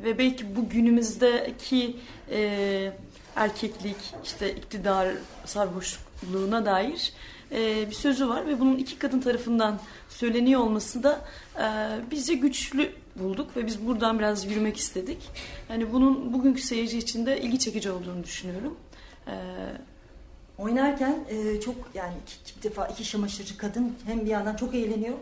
Ve 0.00 0.18
belki 0.18 0.56
bu 0.56 0.68
günümüzdeki 0.68 1.96
e, 2.30 2.92
erkeklik, 3.36 3.96
işte 4.24 4.54
iktidar 4.54 5.08
sarhoşluğuna 5.44 6.66
dair 6.66 7.12
e, 7.52 7.90
bir 7.90 7.94
sözü 7.94 8.28
var 8.28 8.46
ve 8.46 8.60
bunun 8.60 8.76
iki 8.76 8.98
kadın 8.98 9.20
tarafından 9.20 9.80
söyleniyor 10.08 10.60
olması 10.60 11.02
da 11.02 11.20
e, 11.56 11.66
bizce 12.10 12.34
güçlü 12.34 12.92
bulduk 13.16 13.56
ve 13.56 13.66
biz 13.66 13.86
buradan 13.86 14.18
biraz 14.18 14.44
yürümek 14.44 14.76
istedik. 14.76 15.30
Yani 15.70 15.92
bunun 15.92 16.32
bugünkü 16.32 16.62
seyirci 16.62 16.98
için 16.98 17.26
de 17.26 17.40
ilgi 17.40 17.58
çekici 17.58 17.90
olduğunu 17.90 18.24
düşünüyorum. 18.24 18.76
E, 19.26 19.34
Oynarken 20.58 21.16
e, 21.28 21.60
çok 21.60 21.74
yani 21.94 22.14
iki, 22.22 22.52
iki 22.52 22.62
defa 22.62 22.86
iki 22.86 23.04
şamaşırcı 23.04 23.56
kadın 23.56 23.94
hem 24.06 24.20
bir 24.20 24.30
yandan 24.30 24.56
çok 24.56 24.74
eğleniyor 24.74 25.14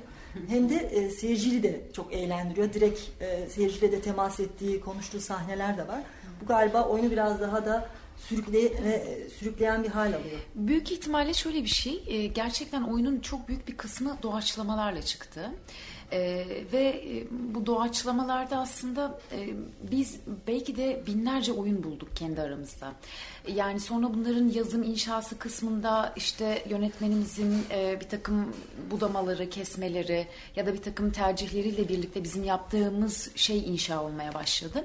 hem 0.49 0.71
de 0.71 0.75
e, 0.75 1.11
seyirciyi 1.11 1.63
de 1.63 1.81
çok 1.93 2.13
eğlendiriyor. 2.13 2.73
Direkt 2.73 3.01
e, 3.21 3.49
seyirciyle 3.49 3.93
de 3.93 4.01
temas 4.01 4.41
ettiği, 4.41 4.81
konuştuğu 4.81 5.21
sahneler 5.21 5.77
de 5.77 5.89
var. 5.89 6.01
Bu 6.43 6.47
galiba 6.47 6.83
oyunu 6.83 7.11
biraz 7.11 7.41
daha 7.41 7.67
da 7.67 7.89
sürükle, 8.19 8.61
e, 8.61 9.29
sürükleyen 9.39 9.85
bir 9.85 9.89
hal 9.89 10.07
alıyor. 10.07 10.39
Büyük 10.55 10.93
ihtimalle 10.93 11.35
şöyle 11.35 11.63
bir 11.63 11.69
şey. 11.69 12.03
E, 12.07 12.27
gerçekten 12.27 12.83
oyunun 12.83 13.21
çok 13.21 13.49
büyük 13.49 13.69
bir 13.69 13.77
kısmı 13.77 14.17
doğaçlamalarla 14.23 15.03
çıktı. 15.03 15.51
Ee, 16.13 16.47
ve 16.73 16.83
e, 16.83 17.25
bu 17.55 17.67
doğaçlamalarda 17.67 18.57
aslında 18.59 19.21
e, 19.33 19.49
biz 19.91 20.17
belki 20.47 20.77
de 20.77 21.03
binlerce 21.07 21.53
oyun 21.53 21.85
bulduk 21.85 22.17
kendi 22.17 22.41
aramızda. 22.41 22.93
Yani 23.55 23.81
sonra 23.81 24.15
bunların 24.15 24.49
yazım 24.49 24.83
inşası 24.83 25.39
kısmında 25.39 26.13
işte 26.17 26.65
yönetmenimizin 26.69 27.55
e, 27.71 28.01
bir 28.01 28.09
takım 28.09 28.55
budamaları, 28.91 29.51
kesmeleri 29.51 30.27
ya 30.57 30.67
da 30.67 30.75
bir 30.75 30.83
takım 30.83 31.11
tercihleriyle 31.11 31.89
birlikte 31.89 32.25
bizim 32.25 32.45
yaptığımız 32.45 33.31
şey 33.35 33.59
inşa 33.59 34.03
olmaya 34.03 34.35
başladı. 34.35 34.85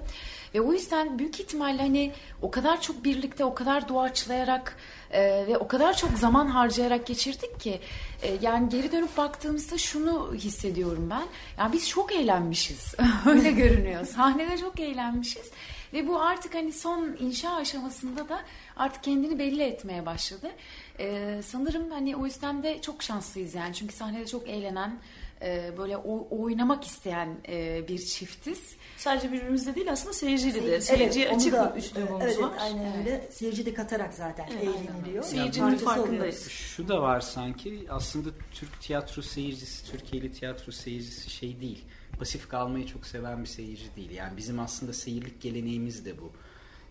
Ve 0.55 0.62
o 0.62 0.74
yüzden 0.74 1.20
büyük 1.20 1.39
ihtimalle 1.39 1.81
hani 1.81 2.12
o 2.41 2.51
kadar 2.51 2.81
çok 2.81 3.03
birlikte, 3.03 3.46
o 3.46 3.53
kadar 3.53 3.89
doğaçlayarak 3.89 4.77
e, 5.12 5.48
ve 5.48 5.58
o 5.58 5.67
kadar 5.67 5.98
çok 5.98 6.17
zaman 6.17 6.48
harcayarak 6.48 7.05
geçirdik 7.05 7.60
ki 7.60 7.79
e, 8.22 8.38
yani 8.41 8.70
geri 8.70 8.91
dönüp 8.91 9.17
baktığımızda 9.17 9.77
şunu 9.77 10.34
hissediyorum 10.34 11.10
ben. 11.10 11.24
Yani 11.58 11.74
biz 11.74 11.89
çok 11.89 12.12
eğlenmişiz. 12.12 12.96
Öyle 13.25 13.51
görünüyor. 13.51 14.05
Sahnede 14.05 14.58
çok 14.58 14.79
eğlenmişiz. 14.79 15.51
Ve 15.93 16.08
bu 16.08 16.22
artık 16.22 16.55
hani 16.55 16.74
son 16.74 17.17
inşa 17.20 17.55
aşamasında 17.55 18.29
da 18.29 18.41
artık 18.77 19.03
kendini 19.03 19.39
belli 19.39 19.63
etmeye 19.63 20.05
başladı. 20.05 20.51
Ee, 21.00 21.41
sanırım 21.43 21.91
hani 21.91 22.15
o 22.15 22.25
yüzden 22.25 22.63
de 22.63 22.81
çok 22.81 23.03
şanslıyız 23.03 23.55
yani. 23.55 23.74
Çünkü 23.74 23.96
sahnede 23.96 24.25
çok 24.25 24.50
eğlenen, 24.50 25.00
e, 25.43 25.77
böyle 25.77 25.98
o, 25.98 26.27
oynamak 26.43 26.83
isteyen 26.83 27.38
e, 27.48 27.88
bir 27.88 28.00
çiftiz. 28.00 28.75
Sadece 28.98 29.31
birbirimizde 29.31 29.75
değil 29.75 29.91
aslında 29.91 30.13
seyirciyle 30.13 30.63
de. 30.63 30.81
Seyirciye 30.81 31.25
evet, 31.25 31.38
açık 31.38 31.53
da, 31.53 31.74
üslubumuz 31.77 32.24
evet, 32.24 32.39
var. 32.41 32.51
Aynen 32.60 32.83
evet. 32.83 32.98
öyle. 32.98 33.27
Seyirci 33.31 33.65
de 33.65 33.74
katarak 33.74 34.13
zaten 34.13 34.50
evet, 34.51 34.63
eğleniliyor. 34.63 35.24
Seyircinin 35.24 35.77
farkındayız. 35.77 36.48
Şu 36.50 36.88
da 36.88 37.01
var 37.01 37.19
sanki 37.19 37.86
aslında 37.89 38.29
Türk 38.53 38.81
tiyatro 38.81 39.21
seyircisi, 39.21 39.91
Türkiye'li 39.91 40.31
tiyatro 40.31 40.71
seyircisi 40.71 41.29
şey 41.29 41.62
değil. 41.62 41.86
Pasif 42.19 42.50
kalmayı 42.50 42.86
çok 42.86 43.05
seven 43.05 43.41
bir 43.41 43.48
seyirci 43.48 43.95
değil. 43.95 44.12
Yani 44.12 44.38
bizim 44.38 44.60
aslında 44.60 44.93
seyirlik 44.93 45.41
geleneğimiz 45.41 46.05
de 46.05 46.17
bu. 46.21 46.31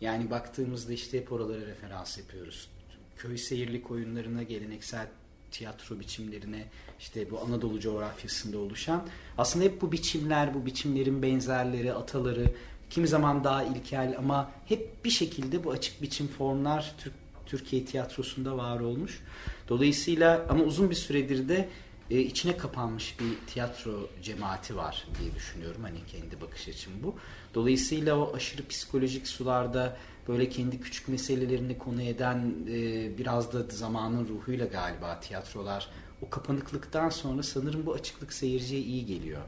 Yani 0.01 0.31
baktığımızda 0.31 0.93
işte 0.93 1.19
hep 1.19 1.33
oralara 1.33 1.67
referans 1.67 2.19
yapıyoruz. 2.19 2.69
Köy 3.17 3.39
seyirlik 3.39 3.91
oyunlarına, 3.91 4.43
geleneksel 4.43 5.07
tiyatro 5.51 6.01
biçimlerine, 6.01 6.65
işte 6.99 7.31
bu 7.31 7.41
Anadolu 7.41 7.81
coğrafyasında 7.81 8.59
oluşan 8.59 9.09
aslında 9.39 9.65
hep 9.65 9.81
bu 9.81 9.93
biçimler, 9.93 10.55
bu 10.55 10.67
biçimlerin 10.67 11.23
benzerleri, 11.23 11.95
ataları 11.95 12.45
kimi 12.91 13.09
zaman 13.09 13.45
daha 13.45 13.65
ilkel 13.65 14.15
ama 14.19 14.51
hep 14.67 15.05
bir 15.05 15.11
şekilde 15.11 15.65
bu 15.65 15.71
açık 15.71 16.03
biçim 16.03 16.29
formlar 16.29 16.95
Türk 16.99 17.15
Türkiye 17.47 17.85
tiyatrosunda 17.85 18.57
var 18.57 18.81
olmuş. 18.81 19.21
Dolayısıyla 19.69 20.47
ama 20.49 20.65
uzun 20.65 20.91
bir 20.91 20.95
süredir 20.95 21.49
de 21.49 21.69
e, 22.11 22.21
içine 22.21 22.57
kapanmış 22.57 23.17
bir 23.21 23.53
tiyatro 23.53 24.09
cemaati 24.23 24.77
var 24.77 25.07
diye 25.21 25.35
düşünüyorum. 25.35 25.83
Hani 25.83 25.99
kendi 26.07 26.41
bakış 26.41 26.69
açım 26.69 26.93
bu. 27.03 27.15
Dolayısıyla 27.55 28.19
o 28.19 28.35
aşırı 28.35 28.67
psikolojik 28.69 29.29
sularda 29.29 29.97
böyle 30.29 30.49
kendi 30.49 30.81
küçük 30.81 31.09
meselelerini 31.09 31.79
konu 31.79 32.03
eden 32.03 32.55
e, 32.69 33.19
biraz 33.19 33.53
da 33.53 33.63
zamanın 33.77 34.29
ruhuyla 34.29 34.67
galiba 34.67 35.21
tiyatrolar 35.21 35.89
o 36.23 36.31
kapanıklıktan 36.31 37.09
sonra 37.09 37.43
sanırım 37.43 37.87
bu 37.87 37.95
açıklık 37.95 38.33
seyirciye 38.33 38.81
iyi 38.81 39.07
geliyor. 39.07 39.43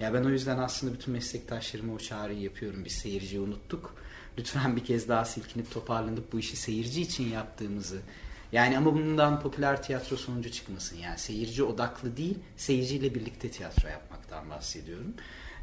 Ya 0.00 0.14
ben 0.14 0.24
o 0.24 0.28
yüzden 0.28 0.58
aslında 0.58 0.94
bütün 0.94 1.12
meslektaşlarıma 1.12 1.94
o 1.94 1.98
çağrıyı 1.98 2.40
yapıyorum. 2.40 2.84
Biz 2.84 2.92
seyirciyi 2.92 3.40
unuttuk. 3.40 3.94
Lütfen 4.38 4.76
bir 4.76 4.84
kez 4.84 5.08
daha 5.08 5.24
silkinip 5.24 5.70
toparlanıp 5.70 6.32
bu 6.32 6.38
işi 6.38 6.56
seyirci 6.56 7.02
için 7.02 7.30
yaptığımızı 7.30 7.98
yani 8.52 8.78
ama 8.78 8.94
bundan 8.94 9.40
popüler 9.40 9.82
tiyatro 9.82 10.16
sonucu 10.16 10.50
çıkmasın. 10.50 10.96
Yani 10.96 11.18
seyirci 11.18 11.62
odaklı 11.64 12.16
değil, 12.16 12.38
seyirciyle 12.56 13.14
birlikte 13.14 13.50
tiyatro 13.50 13.88
yapmaktan 13.88 14.50
bahsediyorum. 14.50 15.14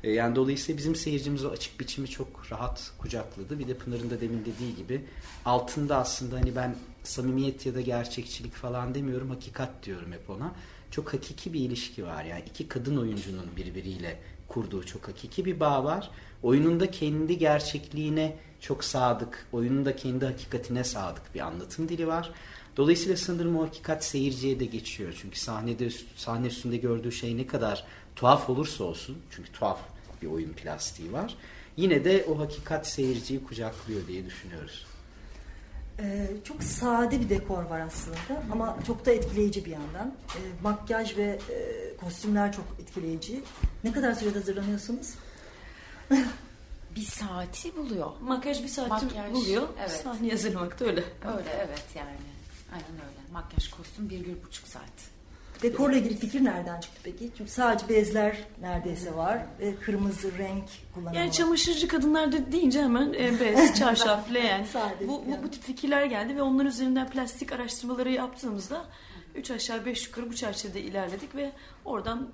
E, 0.05 0.11
yani 0.11 0.35
dolayısıyla 0.35 0.77
bizim 0.77 0.95
seyircimiz 0.95 1.45
o 1.45 1.49
açık 1.49 1.79
biçimi 1.79 2.07
çok 2.07 2.51
rahat 2.51 2.91
kucakladı. 2.97 3.59
Bir 3.59 3.67
de 3.67 3.73
Pınar'ın 3.77 4.09
da 4.09 4.21
demin 4.21 4.45
dediği 4.45 4.75
gibi 4.75 5.05
altında 5.45 5.97
aslında 5.97 6.35
hani 6.35 6.55
ben 6.55 6.75
samimiyet 7.03 7.65
ya 7.65 7.75
da 7.75 7.81
gerçekçilik 7.81 8.53
falan 8.53 8.95
demiyorum, 8.95 9.29
hakikat 9.29 9.83
diyorum 9.83 10.11
hep 10.11 10.29
ona. 10.29 10.51
Çok 10.91 11.13
hakiki 11.13 11.53
bir 11.53 11.59
ilişki 11.59 12.05
var. 12.05 12.23
Yani 12.23 12.43
iki 12.47 12.67
kadın 12.67 12.97
oyuncunun 12.97 13.45
birbiriyle 13.57 14.19
kurduğu 14.47 14.85
çok 14.85 15.07
hakiki 15.07 15.45
bir 15.45 15.59
bağ 15.59 15.83
var. 15.83 16.11
Oyununda 16.43 16.91
kendi 16.91 17.37
gerçekliğine 17.37 18.37
çok 18.59 18.83
sadık, 18.83 19.47
oyununda 19.53 19.95
kendi 19.95 20.25
hakikatine 20.25 20.83
sadık 20.83 21.35
bir 21.35 21.39
anlatım 21.39 21.89
dili 21.89 22.07
var. 22.07 22.31
Dolayısıyla 22.77 23.17
sanırım 23.17 23.57
o 23.57 23.65
hakikat 23.65 24.03
seyirciye 24.03 24.59
de 24.59 24.65
geçiyor. 24.65 25.17
Çünkü 25.21 25.39
sahnede 25.39 25.89
sahne 26.15 26.47
üstünde 26.47 26.77
gördüğü 26.77 27.11
şey 27.11 27.37
ne 27.37 27.47
kadar 27.47 27.83
tuhaf 28.15 28.49
olursa 28.49 28.83
olsun, 28.83 29.17
çünkü 29.31 29.51
tuhaf 29.51 29.94
bir 30.25 30.31
oyun 30.31 30.53
plastiği 30.53 31.13
var. 31.13 31.37
Yine 31.77 32.05
de 32.05 32.25
o 32.29 32.39
hakikat 32.39 32.87
seyirciyi 32.87 33.43
kucaklıyor 33.43 34.07
diye 34.07 34.25
düşünüyoruz. 34.25 34.85
Ee, 35.99 36.27
çok 36.43 36.63
sade 36.63 37.19
bir 37.21 37.29
dekor 37.29 37.63
var 37.63 37.79
aslında 37.79 38.43
ama 38.51 38.77
çok 38.87 39.05
da 39.05 39.11
etkileyici 39.11 39.65
bir 39.65 39.71
yandan. 39.71 40.15
Ee, 40.35 40.39
makyaj 40.63 41.17
ve 41.17 41.39
e, 41.49 41.97
kostümler 41.97 42.53
çok 42.53 42.65
etkileyici. 42.79 43.43
Ne 43.83 43.91
kadar 43.91 44.13
sürede 44.13 44.39
hazırlanıyorsunuz? 44.39 45.13
bir 46.95 47.05
saati 47.05 47.77
buluyor. 47.77 48.11
Makyaj 48.21 48.63
bir 48.63 48.67
saati 48.67 49.05
Makyaj, 49.05 49.33
buluyor. 49.33 49.67
Evet. 49.79 50.01
Sahne 50.03 50.31
hazırlamak 50.31 50.79
da 50.79 50.85
öyle. 50.85 51.03
Öyle 51.37 51.49
evet 51.57 51.85
yani. 51.95 52.09
Aynen 52.73 52.91
öyle. 52.91 53.33
Makyaj, 53.33 53.69
kostüm 53.69 54.09
bir, 54.09 54.25
bir 54.25 54.43
buçuk 54.43 54.67
saat. 54.67 55.14
Dekorla 55.61 55.95
ilgili 55.97 56.17
fikir 56.17 56.43
nereden 56.43 56.79
çıktı 56.79 56.99
peki? 57.03 57.31
Çünkü 57.37 57.51
sadece 57.51 57.89
bezler 57.89 58.37
neredeyse 58.61 59.15
var. 59.15 59.45
E, 59.59 59.75
kırmızı 59.75 60.37
renk 60.37 60.63
kullanımı 60.93 61.17
Yani 61.17 61.31
çamaşırcı 61.31 61.87
kadınlar 61.87 62.31
da 62.31 62.51
deyince 62.51 62.83
hemen 62.83 63.13
e, 63.13 63.39
bez, 63.39 63.75
çarşaf, 63.79 64.33
leğen. 64.33 64.65
bu, 65.01 65.07
bu, 65.07 65.43
bu 65.43 65.51
tip 65.51 65.63
fikirler 65.63 66.05
geldi 66.05 66.35
ve 66.35 66.41
onlar 66.41 66.65
üzerinden 66.65 67.09
plastik 67.09 67.51
araştırmaları 67.51 68.11
yaptığımızda 68.11 68.85
üç 69.35 69.51
aşağı 69.51 69.85
beş 69.85 70.07
yukarı 70.07 70.29
bu 70.29 70.35
çerçevede 70.35 70.81
ilerledik 70.81 71.35
ve 71.35 71.51
oradan 71.85 72.29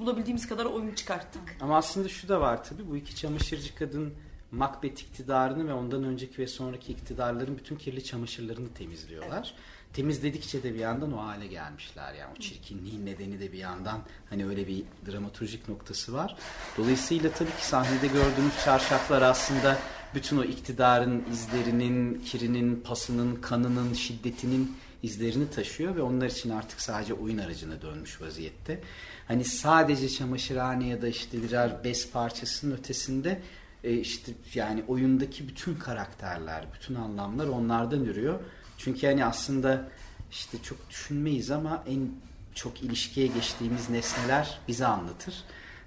bulabildiğimiz 0.00 0.48
kadar 0.48 0.64
oyun 0.64 0.94
çıkarttık. 0.94 1.42
Ama 1.60 1.76
aslında 1.76 2.08
şu 2.08 2.28
da 2.28 2.40
var 2.40 2.64
tabii 2.64 2.90
bu 2.90 2.96
iki 2.96 3.16
çamaşırcı 3.16 3.74
kadın 3.74 4.14
Macbeth 4.50 5.00
iktidarını 5.02 5.68
ve 5.68 5.72
ondan 5.72 6.04
önceki 6.04 6.38
ve 6.38 6.46
sonraki 6.46 6.92
iktidarların 6.92 7.58
bütün 7.58 7.76
kirli 7.76 8.04
çamaşırlarını 8.04 8.68
temizliyorlar. 8.74 9.54
Evet. 9.56 9.77
Temizledikçe 9.98 10.62
de 10.62 10.74
bir 10.74 10.78
yandan 10.78 11.12
o 11.12 11.22
hale 11.22 11.46
gelmişler. 11.46 12.14
Yani 12.14 12.32
o 12.36 12.40
çirkinliğin 12.40 13.06
nedeni 13.06 13.40
de 13.40 13.52
bir 13.52 13.58
yandan 13.58 14.00
hani 14.30 14.46
öyle 14.46 14.66
bir 14.66 14.82
dramaturjik 15.10 15.68
noktası 15.68 16.12
var. 16.12 16.36
Dolayısıyla 16.76 17.30
tabii 17.30 17.50
ki 17.50 17.66
sahnede 17.66 18.06
gördüğünüz 18.06 18.64
çarşaflar 18.64 19.22
aslında 19.22 19.78
bütün 20.14 20.38
o 20.38 20.44
iktidarın 20.44 21.24
izlerinin, 21.32 22.20
kirinin, 22.20 22.80
pasının, 22.80 23.36
kanının, 23.36 23.94
şiddetinin 23.94 24.76
izlerini 25.02 25.50
taşıyor 25.50 25.96
ve 25.96 26.02
onlar 26.02 26.26
için 26.26 26.50
artık 26.50 26.80
sadece 26.80 27.14
oyun 27.14 27.38
aracına 27.38 27.82
dönmüş 27.82 28.20
vaziyette. 28.20 28.80
Hani 29.28 29.44
sadece 29.44 30.08
çamaşırhane 30.08 30.88
ya 30.88 31.02
da 31.02 31.08
işte 31.08 31.42
birer 31.42 31.84
bez 31.84 32.10
parçasının 32.10 32.76
ötesinde 32.76 33.42
e, 33.84 33.92
işte 33.92 34.32
yani 34.54 34.84
oyundaki 34.88 35.48
bütün 35.48 35.74
karakterler, 35.74 36.66
bütün 36.74 36.94
anlamlar 36.94 37.46
onlardan 37.46 38.00
yürüyor. 38.00 38.40
Çünkü 38.78 39.06
yani 39.06 39.24
aslında 39.24 39.88
işte 40.30 40.62
çok 40.62 40.90
düşünmeyiz 40.90 41.50
ama 41.50 41.84
en 41.86 42.10
çok 42.54 42.82
ilişkiye 42.82 43.26
geçtiğimiz 43.26 43.90
nesneler 43.90 44.58
bize 44.68 44.86
anlatır. 44.86 45.44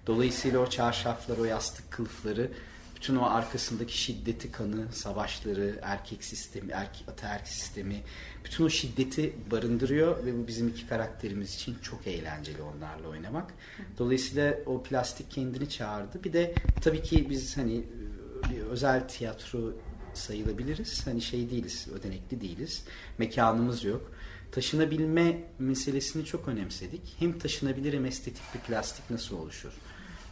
Dolayısıyla 0.08 0.60
o 0.60 0.70
çarşaflar, 0.70 1.38
o 1.38 1.46
yastık 1.46 1.92
kılıfları, 1.92 2.52
bütün 2.96 3.16
o 3.16 3.26
arkasındaki 3.26 3.98
şiddeti, 3.98 4.52
kanı, 4.52 4.94
savaşları, 4.94 5.80
erkek 5.82 6.24
sistemi, 6.24 6.72
erkek 6.72 7.10
ataerkil 7.10 7.52
sistemi 7.52 8.04
bütün 8.46 8.66
o 8.66 8.70
şiddeti 8.70 9.34
barındırıyor 9.52 10.26
ve 10.26 10.38
bu 10.38 10.48
bizim 10.48 10.68
iki 10.68 10.88
karakterimiz 10.88 11.56
için 11.56 11.76
çok 11.82 12.08
eğlenceli 12.08 12.62
onlarla 12.62 13.08
oynamak. 13.08 13.54
Dolayısıyla 13.98 14.58
o 14.66 14.84
plastik 14.84 15.32
kendini 15.32 15.70
çağırdı. 15.70 16.24
Bir 16.24 16.34
de 16.34 16.56
tabii 16.82 17.04
ki 17.04 17.30
biz 17.30 17.58
hani 17.58 17.84
bir 18.50 18.62
özel 18.62 19.08
tiyatro 19.08 19.74
sayılabiliriz. 20.14 21.08
Hani 21.08 21.22
şey 21.22 21.50
değiliz, 21.50 21.88
ödenekli 22.00 22.42
değiliz. 22.42 22.84
Mekanımız 23.18 23.84
yok. 23.84 24.12
Taşınabilme 24.52 25.38
meselesini 25.60 26.26
çok 26.26 26.48
önemsedik. 26.48 27.02
Hem 27.20 27.40
taşınabilir 27.40 27.94
hem 27.94 28.06
estetik 28.06 28.44
bir 28.56 28.60
plastik 28.60 29.10
nasıl 29.10 29.38
oluşur? 29.38 29.72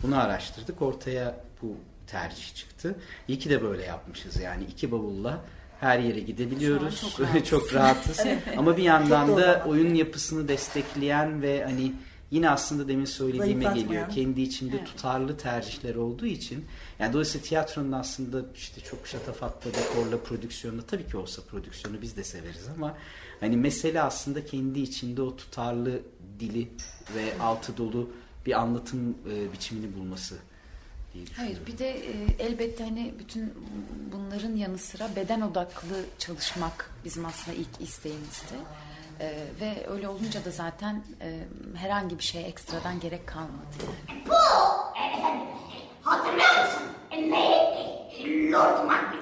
Bunu 0.04 0.20
araştırdık. 0.20 0.82
Ortaya 0.82 1.44
bu 1.62 1.76
tercih 2.08 2.56
çıktı. 2.56 2.96
İyi 3.28 3.40
ki 3.40 3.50
de 3.50 3.62
böyle 3.64 3.86
yapmışız. 3.86 4.40
Yani 4.40 4.64
iki 4.64 4.92
bavulla 4.92 5.46
her 5.80 6.00
yere 6.00 6.20
gidebiliyoruz. 6.20 7.16
Çok 7.18 7.46
çok 7.46 7.74
rahatız. 7.74 8.20
Ama 8.58 8.78
bir 8.78 8.84
yandan 8.84 9.38
da 9.38 9.66
oyun 9.68 9.94
yapısını 9.94 10.48
destekleyen 10.48 11.42
ve 11.42 11.64
hani 11.64 11.94
yine 12.32 12.50
aslında 12.50 12.88
demin 12.88 13.06
söylediğime 13.06 13.74
geliyor. 13.74 14.10
Kendi 14.10 14.42
içinde 14.42 14.76
Evet. 14.78 14.88
tutarlı 14.88 15.38
tercihler 15.38 15.96
olduğu 15.96 16.26
için 16.26 16.66
yani 17.00 17.14
dolayısıyla 17.14 17.48
tiyatronun 17.48 17.92
aslında 17.92 18.42
işte 18.56 18.82
çok 18.82 19.08
şatafatla, 19.08 19.72
dekorla, 19.74 20.24
prodüksiyonla 20.24 20.82
tabii 20.82 21.08
ki 21.08 21.18
olsa 21.18 21.42
prodüksiyonu 21.42 22.02
biz 22.02 22.18
de 22.18 22.24
severiz 22.24 22.68
ama 22.76 22.98
hani 23.40 23.58
mesele 23.58 24.02
aslında 24.02 24.46
kendi 24.46 24.80
içinde 24.80 25.22
o 25.22 25.36
tutarlı 25.36 26.02
dili 26.40 26.68
ve 27.16 27.42
altı 27.42 27.78
dolu 27.78 28.10
bir 28.46 28.60
anlatım 28.60 29.18
e, 29.32 29.54
biçimini 29.54 29.96
bulması. 29.96 30.36
Hayır 31.36 31.58
bir 31.68 31.78
de 31.78 31.90
e, 31.90 32.14
elbette 32.40 32.84
hani 32.84 33.14
bütün 33.20 33.54
bunların 34.12 34.56
yanı 34.56 34.78
sıra 34.78 35.10
beden 35.16 35.42
odaklı 35.42 36.06
çalışmak 36.18 36.92
bizim 37.06 37.26
aslında 37.26 37.58
ilk 37.58 37.90
isteğimizdi. 37.90 38.56
E, 39.20 39.28
ve 39.62 39.88
öyle 39.90 40.08
olunca 40.08 40.46
da 40.46 40.52
zaten 40.52 41.04
e, 41.22 41.40
herhangi 41.78 42.18
bir 42.18 42.24
şeye 42.24 42.44
ekstradan 42.48 43.00
gerek 43.00 43.28
kalmadı. 43.28 43.76
Bu 44.28 44.34
efendim 45.18 45.48
hatırlıyor 46.02 46.50
musun? 46.66 46.82
Ne? 47.12 47.60
Lord 48.52 48.86
Macbeth'in 48.86 49.19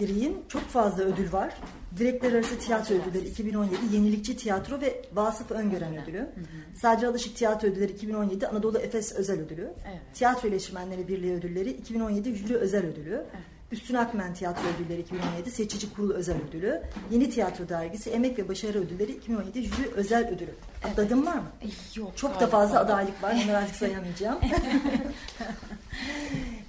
gireyim. 0.00 0.32
Çok 0.48 0.62
fazla 0.62 1.02
ödül 1.02 1.32
var. 1.32 1.54
Direkler 1.98 2.32
Arası 2.32 2.58
Tiyatro 2.58 2.94
Ödülleri 2.94 3.28
2017, 3.28 3.76
Yenilikçi 3.92 4.36
Tiyatro 4.36 4.80
ve 4.80 5.02
Vasıf 5.12 5.50
Öngören 5.50 6.02
Ödülü. 6.02 6.28
Sadri 6.74 7.06
Alışık 7.06 7.36
Tiyatro 7.36 7.68
Ödülleri 7.68 7.92
2017, 7.92 8.46
Anadolu 8.46 8.78
Efes 8.78 9.12
Özel 9.12 9.40
Ödülü. 9.40 9.72
Evet. 9.90 10.00
Tiyatro 10.14 10.48
İletişmenleri 10.48 11.08
Birliği 11.08 11.32
Ödülleri 11.32 11.70
2017, 11.70 12.34
Jüri 12.34 12.56
Özel 12.56 12.86
Ödülü. 12.86 13.24
Üstün 13.72 13.94
Akmen 13.94 14.34
Tiyatro 14.34 14.62
Ödülleri 14.76 15.00
2017, 15.00 15.50
Seçici 15.50 15.92
Kurul 15.92 16.10
Özel 16.10 16.36
Ödülü. 16.48 16.82
Yeni 17.10 17.30
Tiyatro 17.30 17.68
Dergisi 17.68 18.10
Emek 18.10 18.38
ve 18.38 18.48
Başarı 18.48 18.78
Ödülleri 18.78 19.12
2017, 19.12 19.62
Jüri 19.62 19.90
Özel 19.94 20.28
Ödülü. 20.28 20.54
Atladın 20.84 21.26
var 21.26 21.34
mı? 21.34 21.48
Yok 21.94 22.12
Çok 22.16 22.40
da 22.40 22.46
fazla 22.46 22.80
adaylık 22.80 23.22
var. 23.22 23.36
Onları 23.44 23.58
artık 23.58 23.76
sayamayacağım. 23.76 24.38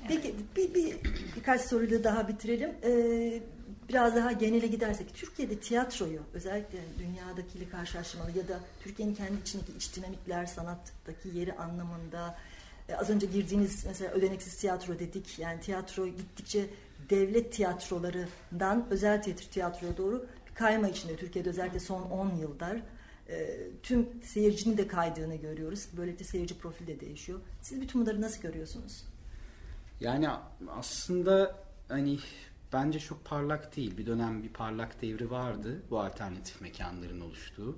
Peki 0.08 0.36
bir, 0.56 0.74
bir 0.74 0.96
birkaç 1.42 1.62
soruyla 1.62 2.04
daha 2.04 2.28
bitirelim. 2.28 2.72
Ee, 2.84 3.44
biraz 3.90 4.16
daha 4.16 4.32
genele 4.32 4.68
gidersek 4.68 5.14
Türkiye'de 5.14 5.60
tiyatroyu 5.60 6.20
özellikle 6.34 6.80
dünyadakiyle 7.00 7.70
karşılaştırmalı 7.70 8.38
ya 8.38 8.48
da 8.48 8.60
Türkiye'nin 8.84 9.16
kendi 9.16 9.42
içindeki 9.42 9.72
iç 9.78 9.96
dinamikler 9.96 10.46
sanattaki 10.46 11.30
yeri 11.34 11.54
anlamında 11.54 12.38
e, 12.90 12.96
az 12.96 13.10
önce 13.10 13.28
girdiğiniz 13.28 13.86
mesela 13.86 14.12
ödeneksiz 14.12 14.58
tiyatro 14.58 15.00
dedik. 15.00 15.40
Yani 15.40 15.62
tiyatro 15.62 16.08
gittikçe 16.08 16.66
devlet 17.10 17.54
tiyatrolarından 17.54 18.88
özel 18.90 19.24
tiyatro 19.24 19.46
tiyatroya 19.52 19.98
doğru 19.98 20.26
kayma 20.54 20.88
içinde 20.88 21.16
Türkiye'de 21.16 21.50
özellikle 21.50 21.80
son 21.80 22.02
10 22.02 22.36
yıldır 22.36 22.82
e, 23.30 23.58
tüm 23.84 24.10
seyircinin 24.24 24.78
de 24.78 24.88
kaydığını 24.88 25.36
görüyoruz. 25.36 25.88
Böylelikle 25.98 26.26
seyirci 26.26 26.58
profili 26.58 26.88
de 26.88 27.00
değişiyor. 27.00 27.40
Siz 27.62 27.82
bütün 27.82 28.02
bunları 28.02 28.22
nasıl 28.22 28.42
görüyorsunuz? 28.42 29.11
Yani 30.02 30.30
aslında 30.70 31.56
hani 31.88 32.20
bence 32.74 33.00
çok 33.00 33.26
parlak 33.26 33.76
değil. 33.76 33.98
Bir 33.98 34.06
dönem 34.06 34.44
bir 34.44 34.50
parlak 34.50 35.02
devri 35.02 35.32
vardı 35.32 35.82
bu 35.90 36.00
alternatif 36.00 36.62
mekanların 36.62 37.22
oluştuğu. 37.22 37.78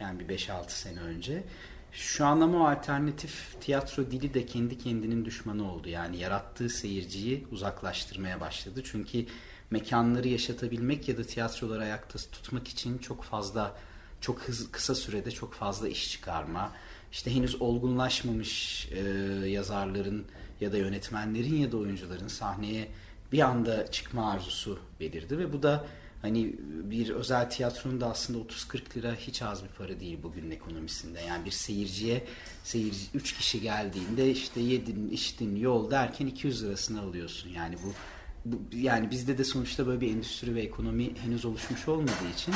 Yani 0.00 0.20
bir 0.20 0.38
5-6 0.38 0.68
sene 0.68 1.00
önce. 1.00 1.44
Şu 1.92 2.26
an 2.26 2.40
ama 2.40 2.58
o 2.58 2.66
alternatif 2.66 3.60
tiyatro 3.60 4.10
dili 4.10 4.34
de 4.34 4.46
kendi 4.46 4.78
kendinin 4.78 5.24
düşmanı 5.24 5.72
oldu. 5.72 5.88
Yani 5.88 6.16
yarattığı 6.16 6.68
seyirciyi 6.68 7.46
uzaklaştırmaya 7.50 8.40
başladı. 8.40 8.82
Çünkü 8.84 9.26
mekanları 9.70 10.28
yaşatabilmek 10.28 11.08
ya 11.08 11.18
da 11.18 11.24
tiyatroları 11.24 11.82
ayakta 11.82 12.18
tutmak 12.18 12.68
için 12.68 12.98
çok 12.98 13.24
fazla 13.24 13.76
çok 14.20 14.40
hız, 14.40 14.72
kısa 14.72 14.94
sürede 14.94 15.30
çok 15.30 15.54
fazla 15.54 15.88
iş 15.88 16.10
çıkarma, 16.10 16.72
işte 17.12 17.34
henüz 17.34 17.62
olgunlaşmamış 17.62 18.88
e, 18.92 19.00
yazarların 19.48 20.26
ya 20.60 20.72
da 20.72 20.76
yönetmenlerin 20.76 21.56
ya 21.56 21.72
da 21.72 21.76
oyuncuların 21.76 22.28
sahneye 22.28 22.88
bir 23.32 23.40
anda 23.40 23.90
çıkma 23.90 24.32
arzusu 24.32 24.78
belirdi 25.00 25.38
ve 25.38 25.52
bu 25.52 25.62
da 25.62 25.86
hani 26.22 26.54
bir 26.60 27.10
özel 27.10 27.50
tiyatronun 27.50 28.00
da 28.00 28.06
aslında 28.06 28.38
30-40 28.38 28.96
lira 28.96 29.14
hiç 29.14 29.42
az 29.42 29.64
bir 29.64 29.68
para 29.68 30.00
değil 30.00 30.18
bugünün 30.22 30.50
ekonomisinde. 30.50 31.20
Yani 31.20 31.44
bir 31.44 31.50
seyirciye 31.50 32.24
seyirci 32.64 33.00
3 33.14 33.36
kişi 33.36 33.60
geldiğinde 33.60 34.30
işte 34.30 34.60
yedin, 34.60 35.10
içtin, 35.10 35.56
yol 35.56 35.90
derken 35.90 36.26
200 36.26 36.64
lirasını 36.64 37.00
alıyorsun. 37.00 37.50
Yani 37.50 37.76
bu, 37.84 37.92
bu 38.44 38.76
yani 38.76 39.10
bizde 39.10 39.38
de 39.38 39.44
sonuçta 39.44 39.86
böyle 39.86 40.00
bir 40.00 40.10
endüstri 40.10 40.54
ve 40.54 40.62
ekonomi 40.62 41.10
henüz 41.18 41.44
oluşmuş 41.44 41.88
olmadığı 41.88 42.30
için 42.34 42.54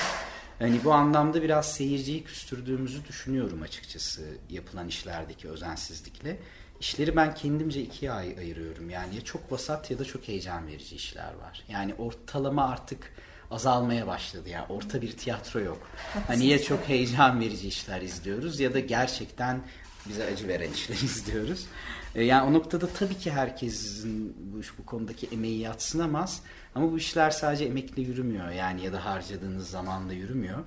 Hani 0.59 0.85
bu 0.85 0.93
anlamda 0.93 1.43
biraz 1.43 1.73
seyirciyi 1.73 2.25
küstürdüğümüzü 2.25 3.05
düşünüyorum 3.05 3.62
açıkçası 3.62 4.23
yapılan 4.51 4.88
işlerdeki 4.88 5.49
özensizlikle. 5.49 6.38
İşleri 6.81 7.17
ben 7.17 7.35
kendimce 7.35 7.83
ikiye 7.83 8.13
ay- 8.13 8.39
ayırıyorum. 8.39 8.91
Yani 8.91 9.15
ya 9.15 9.21
çok 9.25 9.53
vasat 9.53 9.91
ya 9.91 9.99
da 9.99 10.05
çok 10.05 10.29
heyecan 10.29 10.67
verici 10.67 10.97
işler 10.97 11.35
var. 11.35 11.65
Yani 11.69 11.95
ortalama 11.95 12.69
artık 12.69 13.13
azalmaya 13.51 14.07
başladı. 14.07 14.49
Yani 14.49 14.67
orta 14.69 15.03
bir 15.03 15.13
tiyatro 15.17 15.61
yok. 15.61 15.79
Hani 16.27 16.47
ya 16.47 16.63
çok 16.63 16.89
heyecan 16.89 17.41
verici 17.41 17.69
işler 17.69 18.01
izliyoruz 18.03 18.61
ya 18.61 18.75
da 18.75 18.81
gerçekten 18.81 19.63
bize 20.09 20.25
acı 20.25 20.49
veren 20.49 20.73
işler 20.73 20.95
izliyoruz. 21.05 21.67
E, 22.15 22.25
Yani 22.25 22.51
o 22.51 22.53
noktada 22.53 22.87
tabii 22.87 23.19
ki 23.19 23.31
herkesin 23.33 24.37
bu, 24.53 24.61
bu 24.79 24.87
konudaki 24.87 25.27
emeği 25.27 25.59
yatsınamaz. 25.61 26.43
Ama 26.75 26.93
bu 26.93 26.99
işler 26.99 27.31
sadece 27.31 27.65
emekle 27.65 28.03
yürümüyor. 28.03 28.51
Yani 28.51 28.85
ya 28.85 28.93
da 28.93 29.05
harcadığınız 29.05 29.71
zamanla 29.71 30.13
yürümüyor. 30.13 30.59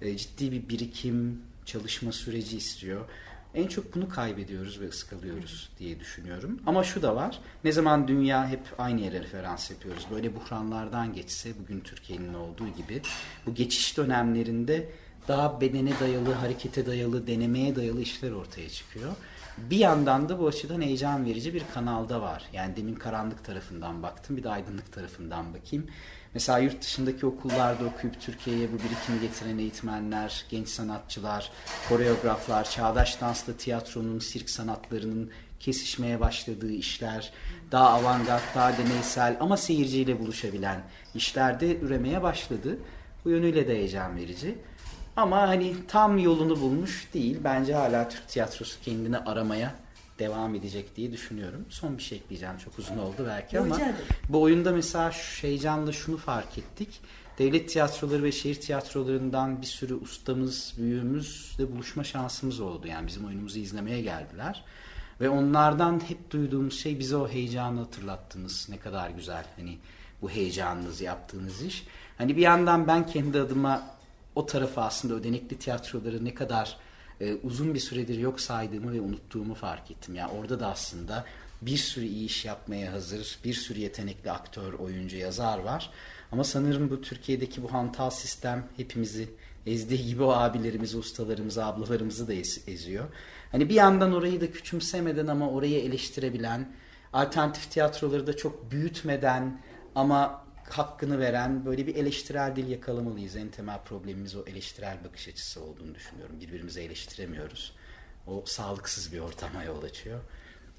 E, 0.00 0.16
ciddi 0.16 0.52
bir 0.52 0.68
birikim, 0.68 1.42
çalışma 1.66 2.12
süreci 2.12 2.56
istiyor. 2.56 3.04
En 3.54 3.66
çok 3.66 3.94
bunu 3.94 4.08
kaybediyoruz 4.08 4.80
ve 4.80 4.88
ıskalıyoruz 4.88 5.70
diye 5.78 6.00
düşünüyorum. 6.00 6.60
Ama 6.66 6.84
şu 6.84 7.02
da 7.02 7.16
var. 7.16 7.38
Ne 7.64 7.72
zaman 7.72 8.08
dünya 8.08 8.48
hep 8.48 8.60
aynı 8.78 9.00
yere 9.00 9.20
referans 9.20 9.70
yapıyoruz. 9.70 10.06
Böyle 10.10 10.34
buhranlardan 10.36 11.12
geçse 11.12 11.50
bugün 11.62 11.80
Türkiye'nin 11.80 12.34
olduğu 12.34 12.68
gibi 12.68 13.02
bu 13.46 13.54
geçiş 13.54 13.96
dönemlerinde 13.96 14.88
daha 15.28 15.60
bedene 15.60 16.00
dayalı, 16.00 16.32
harekete 16.32 16.86
dayalı, 16.86 17.26
denemeye 17.26 17.76
dayalı 17.76 18.00
işler 18.00 18.30
ortaya 18.32 18.68
çıkıyor. 18.68 19.12
bir 19.58 19.76
yandan 19.76 20.28
da 20.28 20.38
bu 20.38 20.46
açıdan 20.46 20.80
heyecan 20.80 21.24
verici 21.24 21.54
bir 21.54 21.62
kanalda 21.74 22.20
var. 22.22 22.42
Yani 22.52 22.76
demin 22.76 22.94
karanlık 22.94 23.44
tarafından 23.44 24.02
baktım 24.02 24.36
bir 24.36 24.42
de 24.42 24.48
aydınlık 24.48 24.92
tarafından 24.92 25.54
bakayım. 25.54 25.86
Mesela 26.34 26.58
yurt 26.58 26.82
dışındaki 26.82 27.26
okullarda 27.26 27.84
okuyup 27.84 28.20
Türkiye'ye 28.20 28.68
bu 28.72 28.78
birikimi 28.78 29.20
getiren 29.20 29.58
eğitmenler, 29.58 30.44
genç 30.50 30.68
sanatçılar, 30.68 31.50
koreograflar, 31.88 32.70
çağdaş 32.70 33.20
dansla 33.20 33.52
tiyatronun, 33.52 34.18
sirk 34.18 34.50
sanatlarının 34.50 35.30
kesişmeye 35.60 36.20
başladığı 36.20 36.72
işler, 36.72 37.32
daha 37.72 37.90
avantgard, 37.90 38.42
daha 38.54 38.78
deneysel 38.78 39.36
ama 39.40 39.56
seyirciyle 39.56 40.20
buluşabilen 40.20 40.80
işlerde 41.14 41.78
üremeye 41.78 42.22
başladı. 42.22 42.78
Bu 43.24 43.30
yönüyle 43.30 43.68
de 43.68 43.74
heyecan 43.74 44.16
verici. 44.16 44.58
Ama 45.16 45.48
hani 45.48 45.74
tam 45.88 46.18
yolunu 46.18 46.60
bulmuş 46.60 47.08
değil. 47.14 47.38
Bence 47.44 47.74
hala 47.74 48.08
Türk 48.08 48.28
tiyatrosu 48.28 48.80
kendini 48.80 49.18
aramaya 49.18 49.74
devam 50.18 50.54
edecek 50.54 50.96
diye 50.96 51.12
düşünüyorum. 51.12 51.64
Son 51.68 51.98
bir 51.98 52.02
şey 52.02 52.18
ekleyeceğim. 52.18 52.58
Çok 52.58 52.78
uzun 52.78 52.98
oldu 52.98 53.24
belki 53.26 53.60
ama 53.60 53.78
bu 54.28 54.42
oyunda 54.42 54.72
mesela 54.72 55.10
heyecanla 55.40 55.92
şunu 55.92 56.16
fark 56.16 56.58
ettik. 56.58 57.00
Devlet 57.38 57.68
tiyatroları 57.68 58.22
ve 58.22 58.32
şehir 58.32 58.54
tiyatrolarından 58.54 59.62
bir 59.62 59.66
sürü 59.66 59.94
ustamız, 59.94 60.74
büyüğümüzle 60.78 61.72
buluşma 61.72 62.04
şansımız 62.04 62.60
oldu. 62.60 62.86
Yani 62.86 63.06
bizim 63.06 63.24
oyunumuzu 63.24 63.58
izlemeye 63.58 64.02
geldiler. 64.02 64.64
Ve 65.20 65.30
onlardan 65.30 66.02
hep 66.08 66.30
duyduğumuz 66.30 66.80
şey 66.80 66.98
bize 66.98 67.16
o 67.16 67.28
heyecanı 67.28 67.78
hatırlattınız. 67.80 68.68
Ne 68.68 68.78
kadar 68.78 69.10
güzel 69.10 69.44
hani 69.56 69.78
bu 70.22 70.30
heyecanınız 70.30 71.00
yaptığınız 71.00 71.62
iş. 71.62 71.86
Hani 72.18 72.36
bir 72.36 72.42
yandan 72.42 72.86
ben 72.86 73.06
kendi 73.06 73.40
adıma 73.40 73.82
o 74.34 74.46
tarafı 74.46 74.80
aslında 74.80 75.14
ödenekli 75.14 75.58
tiyatroları 75.58 76.24
ne 76.24 76.34
kadar 76.34 76.76
e, 77.22 77.34
uzun 77.34 77.74
bir 77.74 77.78
süredir 77.78 78.18
yok 78.18 78.40
saydığımı 78.40 78.92
ve 78.92 79.00
unuttuğumu 79.00 79.54
fark 79.54 79.90
ettim. 79.90 80.14
Yani 80.14 80.32
orada 80.32 80.60
da 80.60 80.66
aslında 80.66 81.24
bir 81.62 81.76
sürü 81.76 82.04
iyi 82.04 82.26
iş 82.26 82.44
yapmaya 82.44 82.92
hazır, 82.92 83.38
bir 83.44 83.54
sürü 83.54 83.80
yetenekli 83.80 84.30
aktör, 84.30 84.72
oyuncu, 84.72 85.16
yazar 85.16 85.58
var. 85.58 85.90
Ama 86.32 86.44
sanırım 86.44 86.90
bu 86.90 87.00
Türkiye'deki 87.00 87.62
bu 87.62 87.72
hantal 87.72 88.10
sistem 88.10 88.68
hepimizi 88.76 89.28
ezdiği 89.66 90.06
gibi 90.06 90.22
o 90.22 90.32
abilerimizi, 90.32 90.96
ustalarımızı, 90.96 91.64
ablalarımızı 91.64 92.28
da 92.28 92.34
ez, 92.34 92.68
eziyor. 92.68 93.04
Hani 93.52 93.68
bir 93.68 93.74
yandan 93.74 94.12
orayı 94.12 94.40
da 94.40 94.50
küçümsemeden 94.50 95.26
ama 95.26 95.50
orayı 95.50 95.80
eleştirebilen, 95.80 96.72
alternatif 97.12 97.70
tiyatroları 97.70 98.26
da 98.26 98.36
çok 98.36 98.70
büyütmeden 98.70 99.60
ama 99.94 100.41
hakkını 100.72 101.18
veren 101.18 101.64
böyle 101.64 101.86
bir 101.86 101.96
eleştirel 101.96 102.56
dil 102.56 102.68
yakalamalıyız. 102.68 103.36
En 103.36 103.48
temel 103.48 103.78
problemimiz 103.78 104.36
o 104.36 104.44
eleştirel 104.46 104.96
bakış 105.04 105.28
açısı 105.28 105.64
olduğunu 105.64 105.94
düşünüyorum. 105.94 106.40
Birbirimizi 106.40 106.80
eleştiremiyoruz. 106.80 107.72
O 108.26 108.42
sağlıksız 108.46 109.12
bir 109.12 109.20
ortama 109.20 109.64
yol 109.64 109.82
açıyor. 109.82 110.20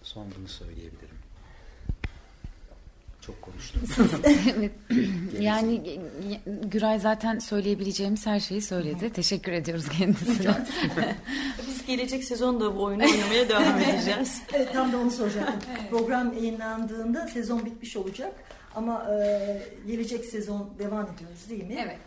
Son 0.03 0.27
bunu 0.38 0.47
söyleyebilirim. 0.47 1.17
Çok 3.21 3.41
konuştum. 3.41 3.82
evet. 4.58 4.71
Yani 5.39 5.99
Güray 6.63 6.99
zaten 6.99 7.39
söyleyebileceğimiz 7.39 8.25
her 8.25 8.39
şeyi 8.39 8.62
söyledi. 8.62 9.13
Teşekkür 9.13 9.51
ediyoruz 9.51 9.89
kendisine. 9.89 10.56
Biz 11.67 11.86
gelecek 11.86 12.23
sezon 12.23 12.62
da 12.62 12.75
bu 12.75 12.84
oyunu 12.84 13.03
oynamaya 13.03 13.49
devam 13.49 13.79
edeceğiz. 13.79 14.41
evet 14.53 14.73
tam 14.73 14.91
da 14.91 14.97
onu 14.97 15.12
soracaktım. 15.12 15.71
Evet. 15.71 15.89
Program 15.89 16.34
yayınlandığında 16.34 17.27
sezon 17.27 17.65
bitmiş 17.65 17.97
olacak. 17.97 18.34
Ama 18.75 19.09
e, 19.12 19.62
gelecek 19.88 20.25
sezon 20.25 20.73
devam 20.79 21.07
ediyoruz 21.13 21.49
değil 21.49 21.63
mi? 21.63 21.77
Evet. 21.79 21.99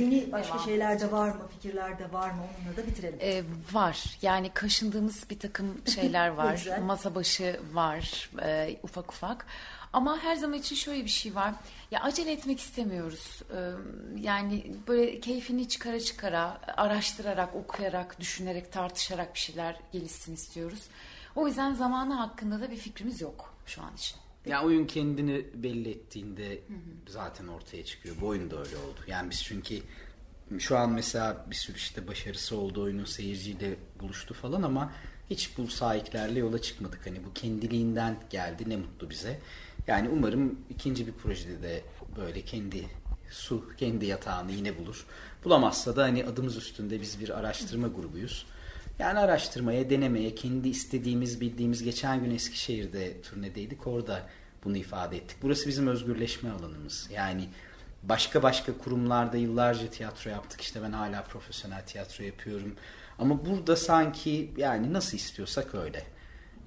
Yeni 0.00 0.32
başka 0.32 0.58
şeyler 0.58 1.00
de 1.00 1.12
var 1.12 1.28
mı, 1.28 1.48
fikirler 1.48 1.98
de 1.98 2.12
var 2.12 2.30
mı 2.30 2.42
onunla 2.42 2.76
da 2.76 2.86
bitirelim. 2.86 3.18
Ee, 3.20 3.42
var. 3.72 4.18
Yani 4.22 4.50
kaşındığımız 4.54 5.30
bir 5.30 5.38
takım 5.38 5.82
şeyler 5.94 6.28
var. 6.36 6.68
Masa 6.82 7.14
başı 7.14 7.60
var 7.72 8.30
e, 8.42 8.76
ufak 8.82 9.12
ufak. 9.12 9.46
Ama 9.92 10.18
her 10.18 10.36
zaman 10.36 10.58
için 10.58 10.76
şöyle 10.76 11.04
bir 11.04 11.10
şey 11.10 11.34
var. 11.34 11.54
Ya 11.90 12.00
acele 12.00 12.32
etmek 12.32 12.60
istemiyoruz. 12.60 13.42
Ee, 13.52 13.70
yani 14.20 14.72
böyle 14.88 15.20
keyfini 15.20 15.68
çıkara 15.68 16.00
çıkara, 16.00 16.60
araştırarak, 16.76 17.54
okuyarak, 17.54 18.20
düşünerek, 18.20 18.72
tartışarak 18.72 19.34
bir 19.34 19.38
şeyler 19.38 19.76
gelişsin 19.92 20.34
istiyoruz. 20.34 20.82
O 21.36 21.46
yüzden 21.48 21.74
zamanı 21.74 22.14
hakkında 22.14 22.60
da 22.60 22.70
bir 22.70 22.76
fikrimiz 22.76 23.20
yok 23.20 23.54
şu 23.66 23.82
an 23.82 23.94
için. 23.94 24.16
Ya 24.46 24.64
oyun 24.64 24.86
kendini 24.86 25.46
belli 25.54 25.90
ettiğinde 25.90 26.50
hı 26.50 26.74
hı. 26.74 27.12
zaten 27.12 27.46
ortaya 27.46 27.84
çıkıyor. 27.84 28.16
Bu 28.20 28.26
oyun 28.26 28.50
da 28.50 28.58
öyle 28.58 28.76
oldu. 28.76 29.00
Yani 29.06 29.30
biz 29.30 29.42
çünkü 29.44 29.74
şu 30.58 30.78
an 30.78 30.90
mesela 30.90 31.46
bir 31.50 31.56
sürü 31.56 31.76
işte 31.76 32.08
başarısı 32.08 32.56
oldu 32.56 32.82
oyunun 32.82 33.04
seyirciyle 33.04 33.76
buluştu 34.00 34.34
falan 34.34 34.62
ama 34.62 34.92
hiç 35.30 35.58
bu 35.58 35.68
sahiplerle 35.68 36.38
yola 36.38 36.62
çıkmadık. 36.62 37.06
Hani 37.06 37.24
bu 37.24 37.32
kendiliğinden 37.34 38.16
geldi 38.30 38.64
ne 38.66 38.76
mutlu 38.76 39.10
bize. 39.10 39.40
Yani 39.86 40.08
umarım 40.08 40.58
ikinci 40.70 41.06
bir 41.06 41.12
projede 41.12 41.62
de 41.62 41.82
böyle 42.16 42.42
kendi 42.42 42.86
su, 43.30 43.76
kendi 43.76 44.06
yatağını 44.06 44.52
yine 44.52 44.78
bulur. 44.78 45.06
Bulamazsa 45.44 45.96
da 45.96 46.02
hani 46.02 46.24
adımız 46.24 46.56
üstünde 46.56 47.00
biz 47.00 47.20
bir 47.20 47.38
araştırma 47.38 47.88
grubuyuz. 47.88 48.46
Yani 49.00 49.18
araştırmaya, 49.18 49.90
denemeye, 49.90 50.34
kendi 50.34 50.68
istediğimiz, 50.68 51.40
bildiğimiz 51.40 51.82
geçen 51.82 52.24
gün 52.24 52.30
Eskişehir'de 52.30 53.22
turnedeydik. 53.22 53.86
Orada 53.86 54.26
bunu 54.64 54.76
ifade 54.76 55.16
ettik. 55.16 55.36
Burası 55.42 55.68
bizim 55.68 55.86
özgürleşme 55.86 56.50
alanımız. 56.50 57.08
Yani 57.12 57.48
başka 58.02 58.42
başka 58.42 58.78
kurumlarda 58.78 59.36
yıllarca 59.36 59.90
tiyatro 59.90 60.30
yaptık. 60.30 60.60
İşte 60.60 60.82
ben 60.82 60.92
hala 60.92 61.22
profesyonel 61.22 61.82
tiyatro 61.86 62.24
yapıyorum. 62.24 62.76
Ama 63.18 63.46
burada 63.46 63.76
sanki 63.76 64.50
yani 64.56 64.92
nasıl 64.92 65.16
istiyorsak 65.16 65.74
öyle. 65.74 66.02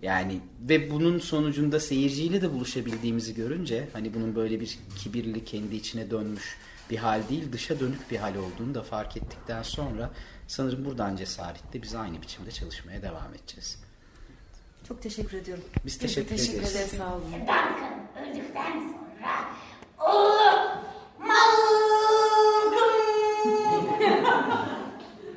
Yani 0.01 0.39
ve 0.69 0.91
bunun 0.91 1.19
sonucunda 1.19 1.79
seyirciyle 1.79 2.41
de 2.41 2.53
buluşabildiğimizi 2.53 3.35
görünce 3.35 3.87
hani 3.93 4.13
bunun 4.13 4.35
böyle 4.35 4.59
bir 4.59 4.77
kibirli 4.97 5.45
kendi 5.45 5.75
içine 5.75 6.11
dönmüş 6.11 6.57
bir 6.89 6.97
hal 6.97 7.29
değil 7.29 7.51
dışa 7.51 7.79
dönük 7.79 8.11
bir 8.11 8.17
hal 8.17 8.35
olduğunu 8.35 8.75
da 8.75 8.83
fark 8.83 9.17
ettikten 9.17 9.63
sonra 9.63 10.09
sanırım 10.47 10.85
buradan 10.85 11.15
cesaretle 11.15 11.81
biz 11.81 11.95
aynı 11.95 12.21
biçimde 12.21 12.51
çalışmaya 12.51 13.01
devam 13.01 13.33
edeceğiz. 13.33 13.79
Çok 14.87 15.01
teşekkür 15.01 15.37
ediyorum. 15.37 15.63
Biz 15.85 15.97
teşekkür, 15.97 16.35
biz 16.35 16.41
teşekkür 16.41 16.61
ederiz. 16.61 16.75
ederiz. 16.75 16.91
Sağ 16.97 17.13
olun. 17.15 17.23
Duncan 17.31 18.07
öldükten 18.23 18.81
sonra 18.81 19.47
oğlu 19.99 20.69
Malcolm 21.19 22.73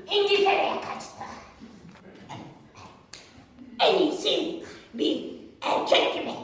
İngiltere'ye 0.10 0.80
kaçtı. 0.80 1.24
En 3.80 3.98
iyisi 3.98 4.64
bir 4.94 5.34
erkek 5.62 6.14
gibi, 6.14 6.34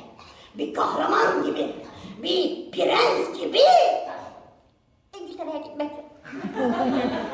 bir 0.58 0.74
kahraman 0.74 1.44
gibi, 1.44 1.72
bir 2.22 2.70
prens 2.72 3.38
gibi 3.40 3.58
İngiltere'ye 5.42 5.62
gitmek. 5.62 5.90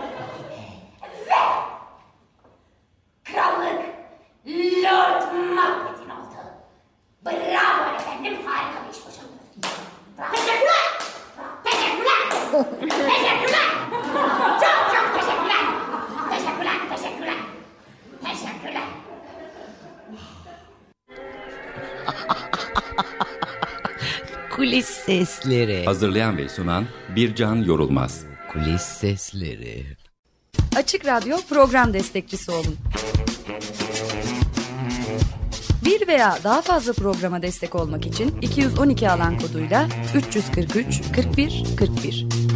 sesleri. 25.08 25.84
Hazırlayan 25.84 26.36
ve 26.36 26.48
sunan 26.48 26.84
Bircan 27.16 27.56
Yorulmaz. 27.56 28.24
Kulis 28.52 28.82
sesleri. 28.82 29.86
Açık 30.76 31.06
Radyo 31.06 31.36
program 31.48 31.92
destekçisi 31.94 32.50
olun. 32.50 32.76
Bir 35.84 36.08
veya 36.08 36.38
daha 36.44 36.62
fazla 36.62 36.92
programa 36.92 37.42
destek 37.42 37.74
olmak 37.74 38.06
için 38.06 38.40
212 38.42 39.10
alan 39.10 39.38
koduyla 39.38 39.88
343 40.14 41.02
41 41.16 41.64
41. 41.78 42.47